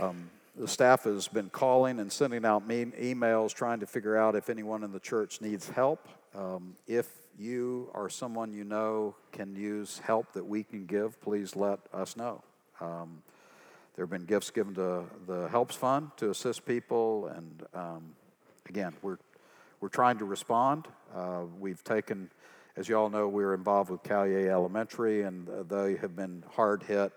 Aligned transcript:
Um, 0.00 0.30
the 0.56 0.68
staff 0.68 1.04
has 1.04 1.28
been 1.28 1.50
calling 1.50 1.98
and 1.98 2.10
sending 2.10 2.44
out 2.44 2.66
me- 2.66 2.84
emails 2.84 3.52
trying 3.52 3.80
to 3.80 3.86
figure 3.86 4.16
out 4.16 4.34
if 4.34 4.48
anyone 4.48 4.84
in 4.84 4.92
the 4.92 5.00
church 5.00 5.40
needs 5.40 5.68
help. 5.68 6.08
Um, 6.34 6.76
if 6.86 7.08
you 7.38 7.90
or 7.94 8.08
someone 8.08 8.52
you 8.52 8.64
know 8.64 9.16
can 9.32 9.54
use 9.56 9.98
help 9.98 10.32
that 10.32 10.44
we 10.44 10.62
can 10.62 10.86
give, 10.86 11.20
please 11.20 11.56
let 11.56 11.80
us 11.92 12.16
know. 12.16 12.42
Um, 12.80 13.22
there 13.96 14.04
have 14.04 14.10
been 14.10 14.24
gifts 14.24 14.50
given 14.50 14.74
to 14.74 15.04
the 15.26 15.48
Helps 15.48 15.76
Fund 15.76 16.10
to 16.16 16.30
assist 16.30 16.66
people, 16.66 17.26
and 17.28 17.62
um, 17.74 18.14
again, 18.68 18.92
we're 19.02 19.18
we're 19.84 19.88
trying 19.88 20.16
to 20.16 20.24
respond. 20.24 20.88
Uh, 21.14 21.42
we've 21.60 21.84
taken, 21.84 22.30
as 22.74 22.88
you 22.88 22.96
all 22.96 23.10
know, 23.10 23.28
we 23.28 23.44
are 23.44 23.52
involved 23.52 23.90
with 23.90 24.02
Callier 24.02 24.48
Elementary, 24.48 25.22
and 25.22 25.46
uh, 25.48 25.62
they 25.62 25.96
have 25.96 26.16
been 26.16 26.42
hard 26.52 26.82
hit. 26.82 27.12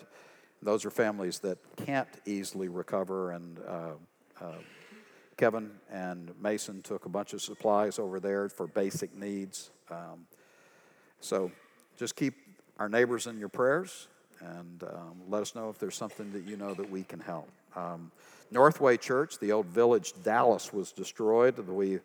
Those 0.61 0.85
are 0.85 0.89
families 0.89 1.39
that 1.39 1.57
can't 1.77 2.07
easily 2.25 2.67
recover, 2.67 3.31
and 3.31 3.59
uh, 3.67 3.91
uh, 4.41 4.51
Kevin 5.37 5.71
and 5.91 6.31
Mason 6.41 6.81
took 6.81 7.05
a 7.05 7.09
bunch 7.09 7.33
of 7.33 7.41
supplies 7.41 7.99
over 7.99 8.19
there 8.19 8.49
for 8.49 8.67
basic 8.67 9.15
needs. 9.15 9.69
Um, 9.91 10.25
so 11.19 11.51
just 11.95 12.15
keep 12.15 12.33
our 12.79 12.89
neighbors 12.89 13.27
in 13.27 13.37
your 13.37 13.49
prayers 13.49 14.07
and 14.39 14.83
um, 14.83 15.21
let 15.29 15.41
us 15.41 15.55
know 15.55 15.69
if 15.69 15.79
there's 15.79 15.95
something 15.95 16.31
that 16.33 16.43
you 16.43 16.57
know 16.57 16.73
that 16.73 16.89
we 16.89 17.03
can 17.03 17.19
help. 17.19 17.49
Um, 17.75 18.11
Northway 18.51 18.97
Church, 18.97 19.39
the 19.39 19.51
old 19.51 19.67
village 19.67 20.13
Dallas, 20.23 20.71
was 20.71 20.91
destroyed. 20.91 21.57
We 21.59 21.99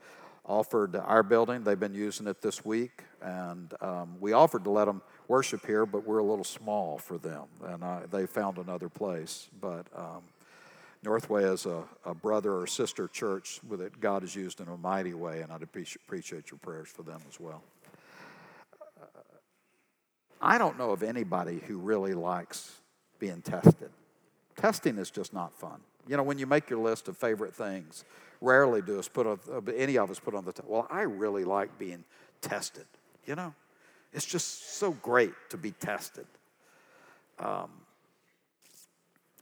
offered 0.45 0.97
our 0.97 1.23
building. 1.23 1.63
They've 1.63 1.79
been 1.79 1.95
using 1.95 2.27
it 2.27 2.43
this 2.43 2.65
week, 2.65 3.05
and 3.23 3.73
um, 3.81 4.17
we 4.21 4.33
offered 4.33 4.65
to 4.65 4.71
let 4.71 4.87
them 4.87 5.03
worship 5.33 5.65
here, 5.65 5.87
but 5.87 6.07
we're 6.07 6.19
a 6.19 6.23
little 6.23 6.45
small 6.45 6.99
for 6.99 7.17
them, 7.17 7.45
and 7.65 7.83
I, 7.83 8.03
they 8.11 8.27
found 8.27 8.59
another 8.59 8.91
place. 8.91 9.49
But 9.63 9.87
um, 9.97 10.21
Northway 11.03 11.45
is 11.45 11.65
a, 11.65 11.85
a, 12.05 12.15
brother 12.15 12.55
or 12.55 12.67
sister 12.67 13.09
church 13.09 13.59
that 13.71 13.99
God 13.99 14.21
has 14.25 14.37
used 14.37 14.61
in 14.61 14.69
a 14.69 14.77
mighty 14.77 15.15
way, 15.15 15.41
and 15.41 15.51
I'd 15.51 15.63
appreciate 15.63 16.51
your 16.51 16.59
prayers 16.59 16.89
for 16.89 17.03
them 17.03 17.23
as 17.31 17.41
well. 17.41 17.63
I 20.39 20.59
don't 20.59 20.77
know 20.77 20.91
of 20.91 21.03
anybody 21.03 21.63
who 21.67 21.79
really 21.79 22.13
likes 22.13 22.81
being 23.19 23.41
tested. 23.41 23.89
Testing 24.57 24.99
is 24.99 25.11
just 25.11 25.33
not 25.33 25.55
fun. 25.55 25.81
You 26.07 26.19
know, 26.19 26.25
when 26.25 26.39
you 26.39 26.47
make 26.47 26.69
your 26.69 26.81
list 26.81 27.09
of 27.09 27.17
favorite 27.17 27.55
things, 27.55 28.05
rarely 28.43 28.83
do 28.83 28.99
us 28.99 29.09
put 29.09 29.27
on, 29.27 29.39
uh, 29.51 29.63
any 29.75 29.97
of 29.97 30.11
us 30.11 30.19
put 30.19 30.35
on 30.35 30.45
the, 30.45 30.53
t- 30.53 30.63
well, 30.67 30.87
I 30.91 31.03
really 31.03 31.45
like 31.45 31.79
being 31.79 32.05
tested. 32.43 32.85
You 33.25 33.37
know, 33.37 33.55
it's 34.13 34.27
just 34.27 34.77
so 34.77 34.93
great 34.93 35.33
to 35.51 35.57
be 35.57 35.73
tested. 35.73 36.27
Um, 37.39 37.71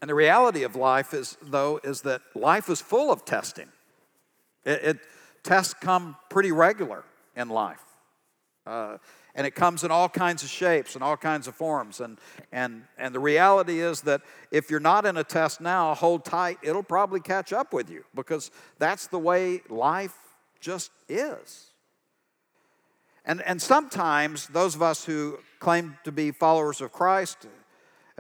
and 0.00 0.08
the 0.08 0.14
reality 0.14 0.62
of 0.62 0.76
life 0.76 1.12
is, 1.12 1.36
though, 1.42 1.80
is 1.84 2.02
that 2.02 2.22
life 2.34 2.70
is 2.70 2.80
full 2.80 3.12
of 3.12 3.24
testing. 3.24 3.68
It, 4.64 4.82
it 4.82 4.98
tests 5.42 5.74
come 5.74 6.16
pretty 6.30 6.52
regular 6.52 7.04
in 7.36 7.48
life. 7.48 7.82
Uh, 8.66 8.98
and 9.34 9.46
it 9.46 9.54
comes 9.54 9.84
in 9.84 9.90
all 9.90 10.08
kinds 10.08 10.42
of 10.42 10.48
shapes 10.48 10.94
and 10.94 11.04
all 11.04 11.16
kinds 11.16 11.46
of 11.46 11.54
forms. 11.54 12.00
And, 12.00 12.18
and, 12.52 12.84
and 12.98 13.14
the 13.14 13.20
reality 13.20 13.80
is 13.80 14.02
that 14.02 14.22
if 14.50 14.70
you're 14.70 14.80
not 14.80 15.06
in 15.06 15.16
a 15.16 15.24
test 15.24 15.60
now, 15.60 15.94
hold 15.94 16.24
tight, 16.24 16.58
it'll 16.62 16.82
probably 16.82 17.20
catch 17.20 17.52
up 17.52 17.72
with 17.72 17.90
you 17.90 18.04
because 18.14 18.50
that's 18.78 19.06
the 19.06 19.18
way 19.18 19.62
life 19.68 20.16
just 20.60 20.90
is. 21.08 21.69
And, 23.24 23.42
and 23.42 23.60
sometimes 23.60 24.46
those 24.48 24.74
of 24.74 24.82
us 24.82 25.04
who 25.04 25.38
claim 25.58 25.98
to 26.04 26.12
be 26.12 26.30
followers 26.30 26.80
of 26.80 26.92
Christ, 26.92 27.46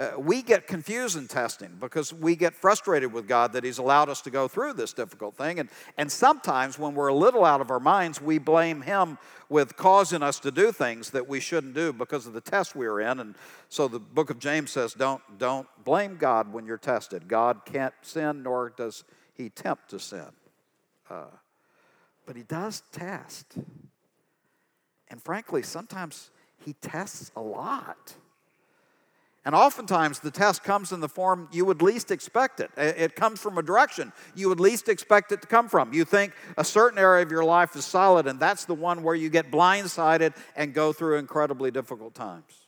uh, 0.00 0.12
we 0.18 0.40
get 0.40 0.66
confused 0.66 1.16
in 1.16 1.28
testing 1.28 1.76
because 1.78 2.10
we 2.10 2.34
get 2.34 2.54
frustrated 2.54 3.12
with 3.12 3.28
God 3.28 3.52
that 3.52 3.64
He's 3.64 3.76
allowed 3.76 4.08
us 4.08 4.22
to 4.22 4.30
go 4.30 4.48
through 4.48 4.72
this 4.72 4.94
difficult 4.94 5.36
thing. 5.36 5.58
And, 5.58 5.68
and 5.98 6.10
sometimes 6.10 6.78
when 6.78 6.94
we're 6.94 7.08
a 7.08 7.14
little 7.14 7.44
out 7.44 7.60
of 7.60 7.70
our 7.70 7.80
minds, 7.80 8.20
we 8.20 8.38
blame 8.38 8.80
Him 8.80 9.18
with 9.50 9.76
causing 9.76 10.22
us 10.22 10.38
to 10.40 10.50
do 10.50 10.72
things 10.72 11.10
that 11.10 11.28
we 11.28 11.38
shouldn't 11.38 11.74
do 11.74 11.92
because 11.92 12.26
of 12.26 12.32
the 12.32 12.40
test 12.40 12.74
we 12.74 12.86
are 12.86 13.00
in. 13.00 13.20
And 13.20 13.34
so 13.68 13.88
the 13.88 13.98
book 13.98 14.30
of 14.30 14.38
James 14.38 14.70
says, 14.70 14.94
don't, 14.94 15.20
don't 15.38 15.66
blame 15.84 16.16
God 16.16 16.50
when 16.50 16.64
you're 16.64 16.78
tested. 16.78 17.28
God 17.28 17.66
can't 17.66 17.94
sin, 18.00 18.42
nor 18.42 18.70
does 18.70 19.04
He 19.34 19.50
tempt 19.50 19.90
to 19.90 19.98
sin. 19.98 20.30
Uh, 21.10 21.24
but 22.24 22.36
He 22.36 22.42
does 22.42 22.84
test. 22.90 23.58
And 25.10 25.22
frankly, 25.22 25.62
sometimes 25.62 26.30
He 26.64 26.74
tests 26.74 27.30
a 27.36 27.40
lot. 27.40 28.14
And 29.44 29.54
oftentimes 29.54 30.20
the 30.20 30.30
test 30.30 30.62
comes 30.62 30.92
in 30.92 31.00
the 31.00 31.08
form 31.08 31.48
you 31.50 31.64
would 31.64 31.80
least 31.80 32.10
expect 32.10 32.60
it. 32.60 32.70
It 32.76 33.16
comes 33.16 33.40
from 33.40 33.56
a 33.56 33.62
direction 33.62 34.12
you 34.34 34.48
would 34.50 34.60
least 34.60 34.88
expect 34.88 35.32
it 35.32 35.40
to 35.40 35.48
come 35.48 35.68
from. 35.68 35.94
You 35.94 36.04
think 36.04 36.34
a 36.58 36.64
certain 36.64 36.98
area 36.98 37.22
of 37.22 37.30
your 37.30 37.44
life 37.44 37.74
is 37.74 37.86
solid, 37.86 38.26
and 38.26 38.38
that's 38.38 38.66
the 38.66 38.74
one 38.74 39.02
where 39.02 39.14
you 39.14 39.30
get 39.30 39.50
blindsided 39.50 40.36
and 40.56 40.74
go 40.74 40.92
through 40.92 41.16
incredibly 41.16 41.70
difficult 41.70 42.14
times. 42.14 42.66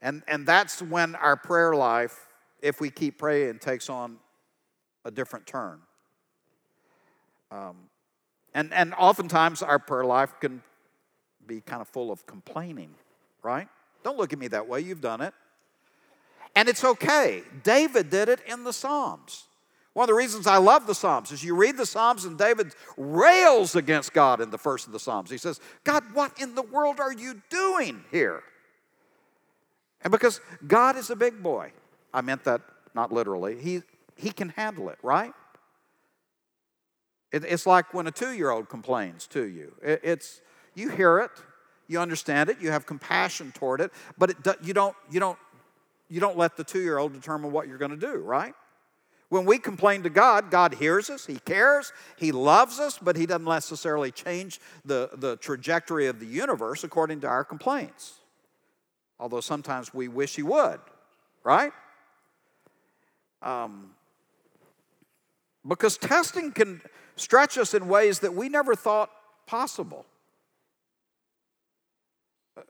And, 0.00 0.22
and 0.28 0.46
that's 0.46 0.80
when 0.80 1.16
our 1.16 1.36
prayer 1.36 1.74
life, 1.74 2.28
if 2.62 2.80
we 2.80 2.88
keep 2.88 3.18
praying, 3.18 3.58
takes 3.58 3.90
on 3.90 4.18
a 5.04 5.10
different 5.10 5.46
turn. 5.46 5.80
Um, 7.50 7.76
and, 8.54 8.72
and 8.72 8.94
oftentimes 8.94 9.60
our 9.60 9.78
prayer 9.78 10.04
life 10.04 10.32
can 10.40 10.62
be 11.50 11.60
kind 11.60 11.82
of 11.82 11.88
full 11.88 12.10
of 12.10 12.24
complaining, 12.26 12.94
right? 13.42 13.68
Don't 14.04 14.16
look 14.16 14.32
at 14.32 14.38
me 14.38 14.48
that 14.48 14.68
way, 14.68 14.80
you've 14.80 15.00
done 15.00 15.20
it. 15.20 15.34
And 16.56 16.68
it's 16.68 16.84
okay. 16.84 17.42
David 17.62 18.10
did 18.10 18.28
it 18.28 18.40
in 18.46 18.64
the 18.64 18.72
Psalms. 18.72 19.44
One 19.92 20.04
of 20.04 20.08
the 20.08 20.14
reasons 20.14 20.46
I 20.46 20.58
love 20.58 20.86
the 20.86 20.94
Psalms 20.94 21.32
is 21.32 21.42
you 21.42 21.56
read 21.56 21.76
the 21.76 21.86
Psalms 21.86 22.24
and 22.24 22.38
David 22.38 22.74
rails 22.96 23.74
against 23.74 24.12
God 24.12 24.40
in 24.40 24.50
the 24.50 24.58
first 24.58 24.86
of 24.86 24.92
the 24.92 25.00
Psalms. 25.00 25.30
He 25.30 25.38
says, 25.38 25.60
God, 25.84 26.04
what 26.12 26.40
in 26.40 26.54
the 26.54 26.62
world 26.62 27.00
are 27.00 27.12
you 27.12 27.42
doing 27.50 28.04
here? 28.10 28.42
And 30.02 30.10
because 30.10 30.40
God 30.66 30.96
is 30.96 31.10
a 31.10 31.16
big 31.16 31.42
boy, 31.42 31.72
I 32.14 32.20
meant 32.20 32.44
that 32.44 32.62
not 32.94 33.12
literally, 33.12 33.60
he, 33.60 33.82
he 34.16 34.30
can 34.30 34.50
handle 34.50 34.88
it, 34.88 34.98
right? 35.02 35.32
It, 37.32 37.44
it's 37.44 37.66
like 37.66 37.92
when 37.92 38.06
a 38.06 38.12
two 38.12 38.32
year 38.32 38.50
old 38.50 38.68
complains 38.68 39.26
to 39.28 39.44
you. 39.44 39.74
It, 39.82 40.00
it's, 40.02 40.40
you 40.80 40.88
hear 40.88 41.18
it, 41.20 41.30
you 41.86 42.00
understand 42.00 42.50
it, 42.50 42.58
you 42.60 42.70
have 42.70 42.86
compassion 42.86 43.52
toward 43.52 43.80
it, 43.80 43.92
but 44.18 44.30
it, 44.30 44.36
you, 44.62 44.74
don't, 44.74 44.96
you, 45.10 45.20
don't, 45.20 45.38
you 46.08 46.20
don't 46.20 46.36
let 46.36 46.56
the 46.56 46.64
two 46.64 46.80
year 46.80 46.98
old 46.98 47.12
determine 47.12 47.52
what 47.52 47.68
you're 47.68 47.78
going 47.78 47.90
to 47.90 47.96
do, 47.96 48.16
right? 48.16 48.54
When 49.28 49.44
we 49.44 49.58
complain 49.58 50.02
to 50.02 50.10
God, 50.10 50.50
God 50.50 50.74
hears 50.74 51.08
us, 51.08 51.24
He 51.24 51.36
cares, 51.36 51.92
He 52.16 52.32
loves 52.32 52.80
us, 52.80 52.98
but 52.98 53.16
He 53.16 53.26
doesn't 53.26 53.44
necessarily 53.44 54.10
change 54.10 54.60
the, 54.84 55.10
the 55.14 55.36
trajectory 55.36 56.08
of 56.08 56.18
the 56.18 56.26
universe 56.26 56.82
according 56.82 57.20
to 57.20 57.28
our 57.28 57.44
complaints. 57.44 58.14
Although 59.20 59.40
sometimes 59.40 59.94
we 59.94 60.08
wish 60.08 60.34
He 60.34 60.42
would, 60.42 60.80
right? 61.44 61.72
Um, 63.40 63.90
because 65.66 65.96
testing 65.96 66.50
can 66.50 66.80
stretch 67.16 67.56
us 67.56 67.74
in 67.74 67.86
ways 67.86 68.20
that 68.20 68.34
we 68.34 68.48
never 68.48 68.74
thought 68.74 69.10
possible. 69.46 70.06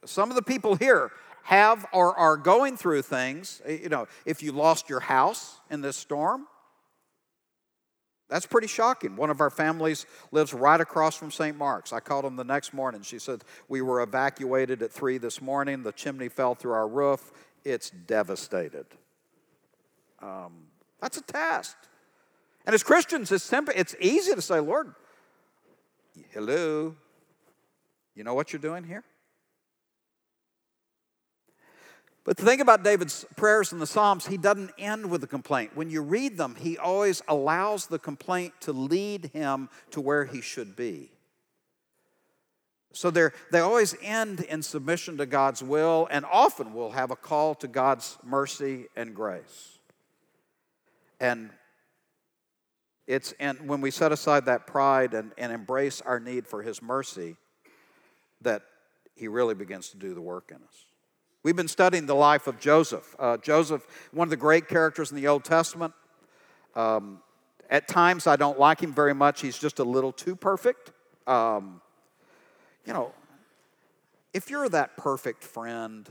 Some 0.05 0.31
of 0.31 0.37
the 0.37 0.43
people 0.43 0.77
here 0.77 1.11
have 1.45 1.87
or 1.93 2.17
are 2.17 2.37
going 2.37 2.77
through 2.77 3.03
things. 3.03 3.61
Eh, 3.65 3.79
you 3.83 3.89
know, 3.89 4.07
if 4.25 4.43
you 4.43 4.53
lost 4.53 4.89
your 4.89 5.01
house 5.01 5.61
in 5.71 5.81
this 5.81 5.97
storm, 5.97 6.47
that's 8.29 8.47
pretty 8.47 8.69
shocking. 8.69 9.17
One 9.17 9.29
of 9.29 9.41
our 9.41 9.51
families 9.51 10.07
lives 10.31 10.55
right 10.55 10.81
across 10.81 11.17
from 11.17 11.33
St. 11.33 11.57
Mark's. 11.57 11.93
I 11.93 11.99
called 11.99 12.25
them 12.25 12.37
the 12.37 12.45
next 12.45 12.73
morning. 12.73 13.03
She 13.03 13.19
said, 13.19 13.43
We 13.69 13.83
were 13.83 14.03
evacuated 14.03 14.83
at 14.83 14.93
3 14.93 15.19
this 15.19 15.43
morning. 15.43 15.83
The 15.83 15.93
chimney 15.93 16.29
fell 16.29 16.55
through 16.55 16.73
our 16.73 16.87
roof. 16.87 17.33
It's 17.65 17.91
devastated. 17.91 18.87
Um, 20.23 20.67
that's 21.01 21.17
a 21.17 21.23
test. 21.23 21.77
And 22.67 22.75
as 22.75 22.83
Christians, 22.83 23.33
it's, 23.33 23.43
simple, 23.43 23.75
it's 23.77 23.97
easy 24.01 24.35
to 24.35 24.43
say, 24.43 24.61
Lord, 24.61 24.95
hello, 26.31 26.95
you 28.15 28.23
know 28.23 28.35
what 28.35 28.53
you're 28.53 28.61
doing 28.61 28.85
here? 28.85 29.03
But 32.25 32.37
the 32.37 32.45
thing 32.45 32.61
about 32.61 32.83
David's 32.83 33.25
prayers 33.37 33.73
in 33.73 33.79
the 33.79 33.87
Psalms, 33.87 34.27
he 34.27 34.37
doesn't 34.37 34.73
end 34.79 35.11
with 35.11 35.25
a 35.25 35.27
complaint. 35.27 35.75
When 35.75 35.89
you 35.89 36.03
read 36.03 36.37
them, 36.37 36.55
he 36.59 36.77
always 36.77 37.23
allows 37.27 37.87
the 37.87 37.99
complaint 37.99 38.53
to 38.61 38.73
lead 38.73 39.31
him 39.33 39.71
to 39.91 40.01
where 40.01 40.27
he 40.27 40.43
should 40.43 40.77
be. 40.77 41.11
So 42.93 43.11
they 43.11 43.29
they 43.53 43.61
always 43.61 43.95
end 44.03 44.41
in 44.41 44.63
submission 44.63 45.17
to 45.19 45.27
God's 45.27 45.63
will 45.63 46.09
and 46.11 46.25
often 46.25 46.75
will 46.75 46.91
have 46.91 47.11
a 47.11 47.17
call 47.17 47.55
to 47.57 47.69
God's 47.69 48.19
mercy 48.25 48.87
and 48.97 49.15
grace. 49.15 49.79
And 51.21 51.51
it's 53.07 53.33
and 53.39 53.69
when 53.69 53.81
we 53.81 53.91
set 53.91 54.13
aside 54.13 54.47
that 54.47 54.67
pride 54.67 55.15
and, 55.15 55.33
and 55.39 55.53
embrace 55.53 56.01
our 56.01 56.19
need 56.19 56.47
for 56.49 56.63
his 56.63 56.83
mercy, 56.83 57.37
that 58.41 58.63
he 59.15 59.29
really 59.29 59.55
begins 59.55 59.91
to 59.91 59.97
do 59.97 60.13
the 60.13 60.21
work 60.21 60.51
in 60.51 60.57
us. 60.57 60.90
We've 61.43 61.57
been 61.57 61.69
studying 61.69 62.05
the 62.05 62.15
life 62.15 62.47
of 62.47 62.61
Joseph. 62.61 63.17
Uh, 63.19 63.39
Joseph, 63.39 63.87
one 64.13 64.27
of 64.27 64.31
the 64.31 64.37
great 64.37 64.69
characters 64.69 65.11
in 65.11 65.17
the 65.17 65.27
Old 65.27 65.43
Testament. 65.43 65.95
Um, 66.75 67.21
at 67.71 67.89
times, 67.89 68.27
I 68.27 68.37
don't 68.37 68.59
like 68.59 68.81
him 68.81 68.93
very 68.93 69.15
much. 69.15 69.41
He's 69.41 69.59
just 69.59 69.79
a 69.79 69.85
little 69.85 70.13
too 70.13 70.37
perfect. 70.37 70.93
Um, 71.27 71.81
you 72.85 72.93
know, 72.93 73.13
if 74.35 74.51
you're 74.51 74.69
that 74.69 74.99
perfect 74.99 75.43
friend, 75.43 76.09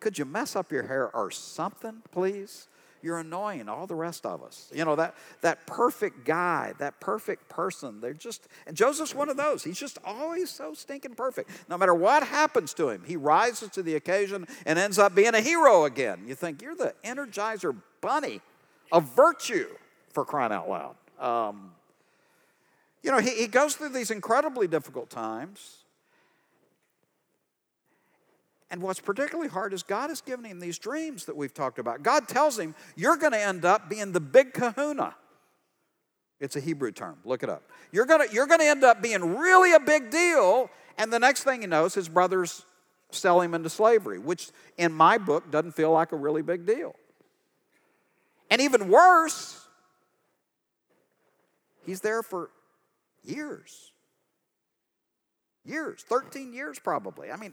could 0.00 0.18
you 0.18 0.24
mess 0.24 0.56
up 0.56 0.72
your 0.72 0.84
hair 0.84 1.14
or 1.14 1.30
something, 1.30 2.02
please? 2.10 2.68
You're 3.06 3.20
annoying 3.20 3.68
all 3.68 3.86
the 3.86 3.94
rest 3.94 4.26
of 4.26 4.42
us. 4.42 4.68
You 4.74 4.84
know, 4.84 4.96
that, 4.96 5.14
that 5.40 5.64
perfect 5.64 6.24
guy, 6.24 6.74
that 6.78 6.98
perfect 6.98 7.48
person, 7.48 8.00
they're 8.00 8.12
just, 8.12 8.48
and 8.66 8.76
Joseph's 8.76 9.14
one 9.14 9.28
of 9.28 9.36
those. 9.36 9.62
He's 9.62 9.78
just 9.78 9.98
always 10.04 10.50
so 10.50 10.74
stinking 10.74 11.14
perfect. 11.14 11.48
No 11.68 11.78
matter 11.78 11.94
what 11.94 12.24
happens 12.24 12.74
to 12.74 12.88
him, 12.88 13.04
he 13.06 13.14
rises 13.14 13.70
to 13.70 13.82
the 13.84 13.94
occasion 13.94 14.48
and 14.64 14.76
ends 14.76 14.98
up 14.98 15.14
being 15.14 15.36
a 15.36 15.40
hero 15.40 15.84
again. 15.84 16.24
You 16.26 16.34
think, 16.34 16.60
you're 16.60 16.74
the 16.74 16.94
energizer 17.04 17.76
bunny 18.00 18.40
of 18.90 19.04
virtue 19.14 19.68
for 20.12 20.24
crying 20.24 20.50
out 20.50 20.68
loud. 20.68 20.96
Um, 21.20 21.70
you 23.04 23.12
know, 23.12 23.18
he, 23.18 23.30
he 23.30 23.46
goes 23.46 23.76
through 23.76 23.90
these 23.90 24.10
incredibly 24.10 24.66
difficult 24.66 25.10
times. 25.10 25.76
And 28.70 28.82
what's 28.82 29.00
particularly 29.00 29.48
hard 29.48 29.72
is 29.72 29.82
God 29.82 30.10
has 30.10 30.20
given 30.20 30.44
him 30.44 30.58
these 30.58 30.78
dreams 30.78 31.26
that 31.26 31.36
we've 31.36 31.54
talked 31.54 31.78
about. 31.78 32.02
God 32.02 32.26
tells 32.26 32.58
him, 32.58 32.74
You're 32.96 33.16
going 33.16 33.32
to 33.32 33.40
end 33.40 33.64
up 33.64 33.88
being 33.88 34.12
the 34.12 34.20
big 34.20 34.52
kahuna. 34.52 35.14
It's 36.40 36.56
a 36.56 36.60
Hebrew 36.60 36.92
term, 36.92 37.16
look 37.24 37.42
it 37.42 37.48
up. 37.48 37.62
You're 37.92 38.06
going 38.06 38.28
you're 38.32 38.46
to 38.46 38.64
end 38.64 38.84
up 38.84 39.02
being 39.02 39.36
really 39.36 39.72
a 39.72 39.80
big 39.80 40.10
deal. 40.10 40.68
And 40.98 41.12
the 41.12 41.18
next 41.18 41.44
thing 41.44 41.62
he 41.62 41.66
knows, 41.66 41.94
his 41.94 42.08
brothers 42.08 42.66
sell 43.10 43.40
him 43.40 43.54
into 43.54 43.70
slavery, 43.70 44.18
which 44.18 44.50
in 44.76 44.92
my 44.92 45.16
book 45.16 45.50
doesn't 45.50 45.72
feel 45.72 45.92
like 45.92 46.12
a 46.12 46.16
really 46.16 46.42
big 46.42 46.66
deal. 46.66 46.94
And 48.50 48.60
even 48.60 48.88
worse, 48.88 49.66
he's 51.84 52.00
there 52.00 52.22
for 52.22 52.50
years 53.22 53.92
years 55.66 56.02
13 56.02 56.52
years 56.52 56.78
probably. 56.78 57.30
I 57.30 57.36
mean 57.36 57.52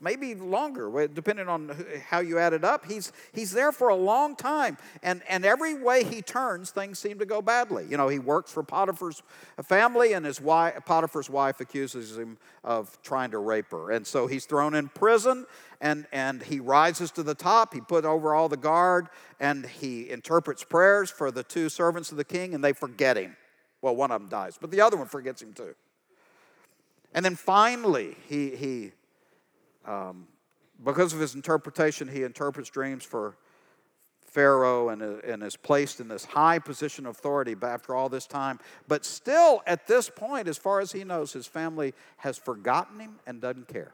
maybe 0.00 0.34
longer 0.34 1.08
depending 1.08 1.48
on 1.48 1.74
how 2.08 2.20
you 2.20 2.38
add 2.38 2.52
it 2.52 2.64
up. 2.64 2.86
He's 2.86 3.12
he's 3.32 3.52
there 3.52 3.72
for 3.72 3.88
a 3.88 3.94
long 3.94 4.36
time 4.36 4.78
and 5.02 5.22
and 5.28 5.44
every 5.44 5.74
way 5.74 6.04
he 6.04 6.22
turns 6.22 6.70
things 6.70 6.98
seem 6.98 7.18
to 7.18 7.26
go 7.26 7.42
badly. 7.42 7.86
You 7.88 7.96
know 7.96 8.08
he 8.08 8.18
works 8.18 8.52
for 8.52 8.62
potiphar's 8.62 9.22
family 9.62 10.12
and 10.12 10.24
his 10.24 10.40
wife 10.40 10.84
potiphar's 10.86 11.28
wife 11.28 11.60
accuses 11.60 12.16
him 12.16 12.38
of 12.64 13.00
trying 13.02 13.30
to 13.32 13.38
rape 13.38 13.70
her. 13.70 13.90
And 13.90 14.06
so 14.06 14.26
he's 14.26 14.46
thrown 14.46 14.74
in 14.74 14.88
prison 14.88 15.46
and 15.80 16.06
and 16.12 16.42
he 16.42 16.60
rises 16.60 17.10
to 17.12 17.22
the 17.22 17.34
top. 17.34 17.74
He 17.74 17.80
put 17.80 18.04
over 18.04 18.34
all 18.34 18.48
the 18.48 18.56
guard 18.56 19.08
and 19.38 19.66
he 19.66 20.10
interprets 20.10 20.64
prayers 20.64 21.10
for 21.10 21.30
the 21.30 21.42
two 21.42 21.68
servants 21.68 22.10
of 22.10 22.16
the 22.16 22.24
king 22.24 22.54
and 22.54 22.62
they 22.62 22.72
forget 22.72 23.16
him. 23.16 23.36
Well 23.82 23.96
one 23.96 24.10
of 24.10 24.20
them 24.20 24.30
dies 24.30 24.58
but 24.60 24.70
the 24.70 24.80
other 24.80 24.96
one 24.96 25.06
forgets 25.06 25.42
him 25.42 25.52
too 25.52 25.74
and 27.12 27.24
then 27.24 27.36
finally, 27.36 28.16
he, 28.28 28.56
he 28.56 28.92
um, 29.84 30.26
because 30.84 31.12
of 31.12 31.20
his 31.20 31.34
interpretation, 31.34 32.08
he 32.08 32.22
interprets 32.22 32.70
dreams 32.70 33.04
for 33.04 33.36
Pharaoh 34.22 34.90
and, 34.90 35.02
and 35.02 35.42
is 35.42 35.56
placed 35.56 36.00
in 36.00 36.08
this 36.08 36.24
high 36.24 36.58
position 36.58 37.04
of 37.04 37.16
authority 37.16 37.56
after 37.60 37.94
all 37.94 38.08
this 38.08 38.26
time. 38.26 38.60
But 38.86 39.04
still, 39.04 39.62
at 39.66 39.86
this 39.86 40.08
point, 40.08 40.46
as 40.46 40.56
far 40.56 40.80
as 40.80 40.92
he 40.92 41.02
knows, 41.02 41.32
his 41.32 41.46
family 41.46 41.94
has 42.18 42.38
forgotten 42.38 43.00
him 43.00 43.18
and 43.26 43.40
doesn't 43.40 43.68
care. 43.68 43.92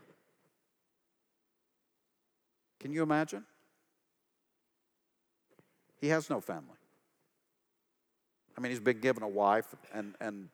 Can 2.80 2.92
you 2.92 3.02
imagine? 3.02 3.44
He 5.98 6.08
has 6.08 6.28
no 6.28 6.40
family. 6.40 6.76
I 8.56 8.60
mean, 8.60 8.70
he's 8.70 8.80
been 8.80 9.00
given 9.00 9.22
a 9.22 9.28
wife 9.28 9.74
and, 9.92 10.14
and 10.20 10.48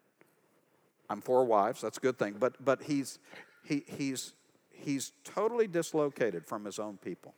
I'm 1.10 1.20
four 1.20 1.44
wives, 1.44 1.80
that's 1.80 1.98
a 1.98 2.00
good 2.00 2.18
thing. 2.18 2.36
But, 2.38 2.64
but 2.64 2.82
he's, 2.82 3.18
he, 3.64 3.84
he's, 3.86 4.32
he's 4.70 5.12
totally 5.24 5.66
dislocated 5.66 6.46
from 6.46 6.64
his 6.64 6.78
own 6.78 6.96
people. 6.96 7.34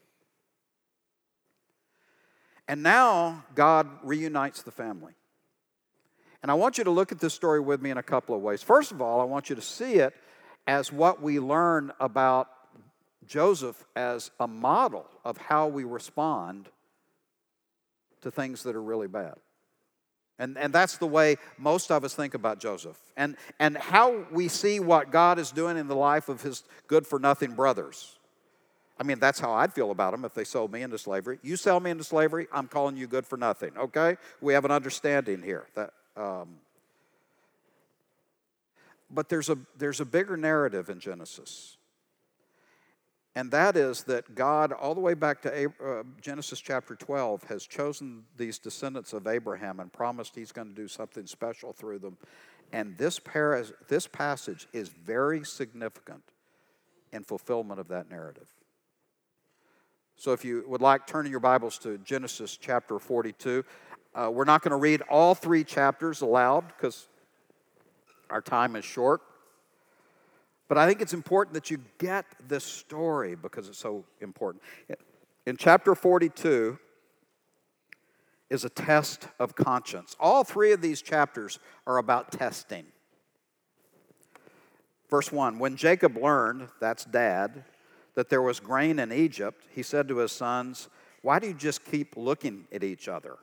And 2.66 2.82
now 2.82 3.44
God 3.54 3.88
reunites 4.02 4.62
the 4.62 4.70
family. 4.70 5.12
And 6.42 6.50
I 6.50 6.54
want 6.54 6.78
you 6.78 6.84
to 6.84 6.90
look 6.90 7.12
at 7.12 7.18
this 7.18 7.34
story 7.34 7.60
with 7.60 7.80
me 7.80 7.90
in 7.90 7.98
a 7.98 8.02
couple 8.02 8.34
of 8.34 8.42
ways. 8.42 8.62
First 8.62 8.92
of 8.92 9.00
all, 9.00 9.20
I 9.20 9.24
want 9.24 9.48
you 9.48 9.56
to 9.56 9.62
see 9.62 9.94
it 9.94 10.14
as 10.66 10.92
what 10.92 11.22
we 11.22 11.40
learn 11.40 11.92
about 12.00 12.48
Joseph 13.26 13.82
as 13.96 14.30
a 14.38 14.46
model 14.46 15.06
of 15.24 15.36
how 15.38 15.68
we 15.68 15.84
respond 15.84 16.68
to 18.22 18.30
things 18.30 18.62
that 18.64 18.76
are 18.76 18.82
really 18.82 19.08
bad. 19.08 19.34
And, 20.38 20.58
and 20.58 20.72
that's 20.72 20.96
the 20.98 21.06
way 21.06 21.36
most 21.58 21.90
of 21.90 22.04
us 22.04 22.14
think 22.14 22.34
about 22.34 22.58
Joseph. 22.58 22.98
And, 23.16 23.36
and 23.60 23.76
how 23.76 24.24
we 24.32 24.48
see 24.48 24.80
what 24.80 25.12
God 25.12 25.38
is 25.38 25.52
doing 25.52 25.76
in 25.76 25.86
the 25.86 25.94
life 25.94 26.28
of 26.28 26.42
his 26.42 26.64
good 26.88 27.06
for 27.06 27.18
nothing 27.18 27.52
brothers. 27.52 28.18
I 28.98 29.02
mean, 29.02 29.18
that's 29.18 29.40
how 29.40 29.52
I'd 29.52 29.72
feel 29.72 29.90
about 29.90 30.12
them 30.12 30.24
if 30.24 30.34
they 30.34 30.44
sold 30.44 30.72
me 30.72 30.82
into 30.82 30.98
slavery. 30.98 31.38
You 31.42 31.56
sell 31.56 31.80
me 31.80 31.90
into 31.90 32.04
slavery, 32.04 32.46
I'm 32.52 32.68
calling 32.68 32.96
you 32.96 33.06
good 33.06 33.26
for 33.26 33.36
nothing, 33.36 33.72
okay? 33.76 34.16
We 34.40 34.54
have 34.54 34.64
an 34.64 34.70
understanding 34.70 35.42
here. 35.42 35.66
That, 35.74 35.92
um, 36.16 36.56
but 39.10 39.28
there's 39.28 39.50
a, 39.50 39.58
there's 39.78 40.00
a 40.00 40.04
bigger 40.04 40.36
narrative 40.36 40.90
in 40.90 41.00
Genesis. 41.00 41.76
And 43.36 43.50
that 43.50 43.76
is 43.76 44.04
that 44.04 44.34
God, 44.36 44.72
all 44.72 44.94
the 44.94 45.00
way 45.00 45.14
back 45.14 45.42
to 45.42 45.72
uh, 45.84 46.02
Genesis 46.20 46.60
chapter 46.60 46.94
12, 46.94 47.42
has 47.44 47.66
chosen 47.66 48.22
these 48.36 48.58
descendants 48.58 49.12
of 49.12 49.26
Abraham 49.26 49.80
and 49.80 49.92
promised 49.92 50.36
he's 50.36 50.52
going 50.52 50.68
to 50.68 50.74
do 50.74 50.86
something 50.86 51.26
special 51.26 51.72
through 51.72 51.98
them. 51.98 52.16
And 52.72 52.96
this, 52.96 53.18
par- 53.18 53.64
this 53.88 54.06
passage 54.06 54.68
is 54.72 54.88
very 54.88 55.44
significant 55.44 56.22
in 57.12 57.24
fulfillment 57.24 57.80
of 57.80 57.88
that 57.88 58.08
narrative. 58.08 58.48
So 60.16 60.32
if 60.32 60.44
you 60.44 60.64
would 60.68 60.80
like, 60.80 61.06
turning 61.06 61.32
your 61.32 61.40
Bibles 61.40 61.78
to 61.78 61.98
Genesis 61.98 62.56
chapter 62.56 63.00
42. 63.00 63.64
Uh, 64.14 64.30
we're 64.32 64.44
not 64.44 64.62
going 64.62 64.70
to 64.70 64.76
read 64.76 65.02
all 65.10 65.34
three 65.34 65.64
chapters 65.64 66.20
aloud 66.20 66.68
because 66.68 67.08
our 68.30 68.40
time 68.40 68.76
is 68.76 68.84
short. 68.84 69.22
But 70.68 70.78
I 70.78 70.86
think 70.86 71.00
it's 71.00 71.12
important 71.12 71.54
that 71.54 71.70
you 71.70 71.78
get 71.98 72.24
this 72.48 72.64
story 72.64 73.34
because 73.34 73.68
it's 73.68 73.78
so 73.78 74.04
important. 74.20 74.62
In 75.46 75.56
chapter 75.56 75.94
42 75.94 76.78
is 78.48 78.64
a 78.64 78.70
test 78.70 79.28
of 79.38 79.54
conscience. 79.54 80.16
All 80.18 80.44
three 80.44 80.72
of 80.72 80.80
these 80.80 81.02
chapters 81.02 81.58
are 81.86 81.98
about 81.98 82.32
testing. 82.32 82.86
Verse 85.10 85.30
1 85.30 85.58
When 85.58 85.76
Jacob 85.76 86.16
learned, 86.16 86.68
that's 86.80 87.04
dad, 87.04 87.64
that 88.14 88.30
there 88.30 88.42
was 88.42 88.60
grain 88.60 88.98
in 88.98 89.12
Egypt, 89.12 89.64
he 89.70 89.82
said 89.82 90.08
to 90.08 90.18
his 90.18 90.32
sons, 90.32 90.88
Why 91.22 91.38
do 91.38 91.48
you 91.48 91.54
just 91.54 91.84
keep 91.84 92.16
looking 92.16 92.66
at 92.72 92.82
each 92.82 93.08
other? 93.08 93.36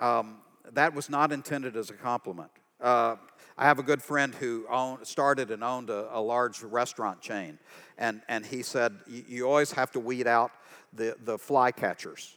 Um, 0.00 0.38
that 0.72 0.94
was 0.94 1.08
not 1.08 1.32
intended 1.32 1.76
as 1.76 1.90
a 1.90 1.94
compliment. 1.94 2.50
Uh, 2.82 3.16
I 3.56 3.64
have 3.66 3.78
a 3.78 3.82
good 3.82 4.02
friend 4.02 4.34
who 4.34 4.66
owned, 4.68 5.06
started 5.06 5.50
and 5.50 5.62
owned 5.62 5.88
a, 5.88 6.16
a, 6.16 6.20
large 6.20 6.62
restaurant 6.62 7.20
chain, 7.20 7.58
and, 7.96 8.22
and 8.28 8.44
he 8.44 8.62
said, 8.62 8.98
You 9.06 9.46
always 9.48 9.70
have 9.72 9.92
to 9.92 10.00
weed 10.00 10.26
out 10.26 10.50
the, 10.92 11.16
the 11.24 11.38
fly 11.38 11.70
catchers. 11.70 12.36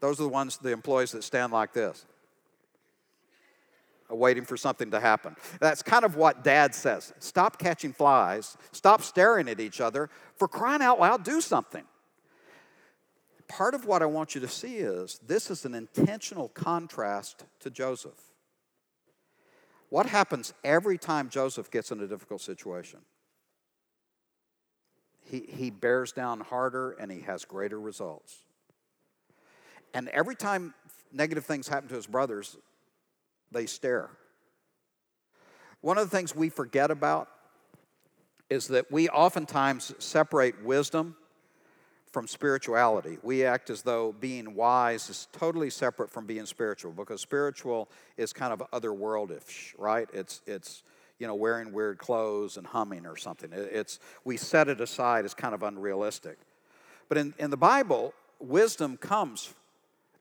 Those 0.00 0.18
are 0.18 0.24
the 0.24 0.28
ones, 0.28 0.56
the 0.56 0.72
employees 0.72 1.12
that 1.12 1.22
stand 1.22 1.52
like 1.52 1.72
this, 1.72 2.04
waiting 4.08 4.44
for 4.44 4.56
something 4.56 4.90
to 4.90 4.98
happen. 4.98 5.36
That's 5.60 5.82
kind 5.82 6.04
of 6.04 6.16
what 6.16 6.42
dad 6.42 6.74
says. 6.74 7.12
Stop 7.18 7.58
catching 7.58 7.92
flies, 7.92 8.56
stop 8.72 9.02
staring 9.02 9.48
at 9.48 9.60
each 9.60 9.80
other. 9.80 10.10
For 10.36 10.48
crying 10.48 10.82
out 10.82 10.98
loud, 10.98 11.22
do 11.22 11.40
something. 11.40 11.84
Part 13.46 13.74
of 13.74 13.84
what 13.84 14.00
I 14.00 14.06
want 14.06 14.34
you 14.34 14.40
to 14.40 14.48
see 14.48 14.76
is 14.76 15.20
this 15.26 15.50
is 15.50 15.64
an 15.64 15.74
intentional 15.74 16.48
contrast 16.48 17.44
to 17.60 17.70
Joseph. 17.70 18.29
What 19.90 20.06
happens 20.06 20.54
every 20.64 20.96
time 20.98 21.28
Joseph 21.28 21.70
gets 21.70 21.90
in 21.90 22.00
a 22.00 22.06
difficult 22.06 22.40
situation? 22.40 23.00
He, 25.24 25.40
he 25.40 25.70
bears 25.70 26.12
down 26.12 26.40
harder 26.40 26.92
and 26.92 27.10
he 27.10 27.20
has 27.20 27.44
greater 27.44 27.78
results. 27.78 28.38
And 29.92 30.08
every 30.08 30.36
time 30.36 30.74
negative 31.12 31.44
things 31.44 31.68
happen 31.68 31.88
to 31.88 31.96
his 31.96 32.06
brothers, 32.06 32.56
they 33.50 33.66
stare. 33.66 34.10
One 35.80 35.98
of 35.98 36.08
the 36.08 36.16
things 36.16 36.34
we 36.34 36.48
forget 36.48 36.90
about 36.90 37.28
is 38.48 38.68
that 38.68 38.90
we 38.92 39.08
oftentimes 39.08 39.94
separate 39.98 40.64
wisdom 40.64 41.16
from 42.10 42.26
spirituality. 42.26 43.18
We 43.22 43.44
act 43.44 43.70
as 43.70 43.82
though 43.82 44.14
being 44.18 44.54
wise 44.54 45.08
is 45.08 45.28
totally 45.32 45.70
separate 45.70 46.10
from 46.10 46.26
being 46.26 46.46
spiritual 46.46 46.92
because 46.92 47.20
spiritual 47.20 47.88
is 48.16 48.32
kind 48.32 48.52
of 48.52 48.62
otherworldish, 48.72 49.74
right? 49.78 50.08
It's 50.12 50.42
it's 50.46 50.82
you 51.18 51.26
know 51.26 51.34
wearing 51.34 51.72
weird 51.72 51.98
clothes 51.98 52.56
and 52.56 52.66
humming 52.66 53.06
or 53.06 53.16
something. 53.16 53.50
It's 53.52 54.00
we 54.24 54.36
set 54.36 54.68
it 54.68 54.80
aside 54.80 55.24
as 55.24 55.34
kind 55.34 55.54
of 55.54 55.62
unrealistic. 55.62 56.38
But 57.08 57.18
in, 57.18 57.34
in 57.38 57.50
the 57.50 57.56
Bible, 57.56 58.14
wisdom 58.38 58.96
comes 58.96 59.52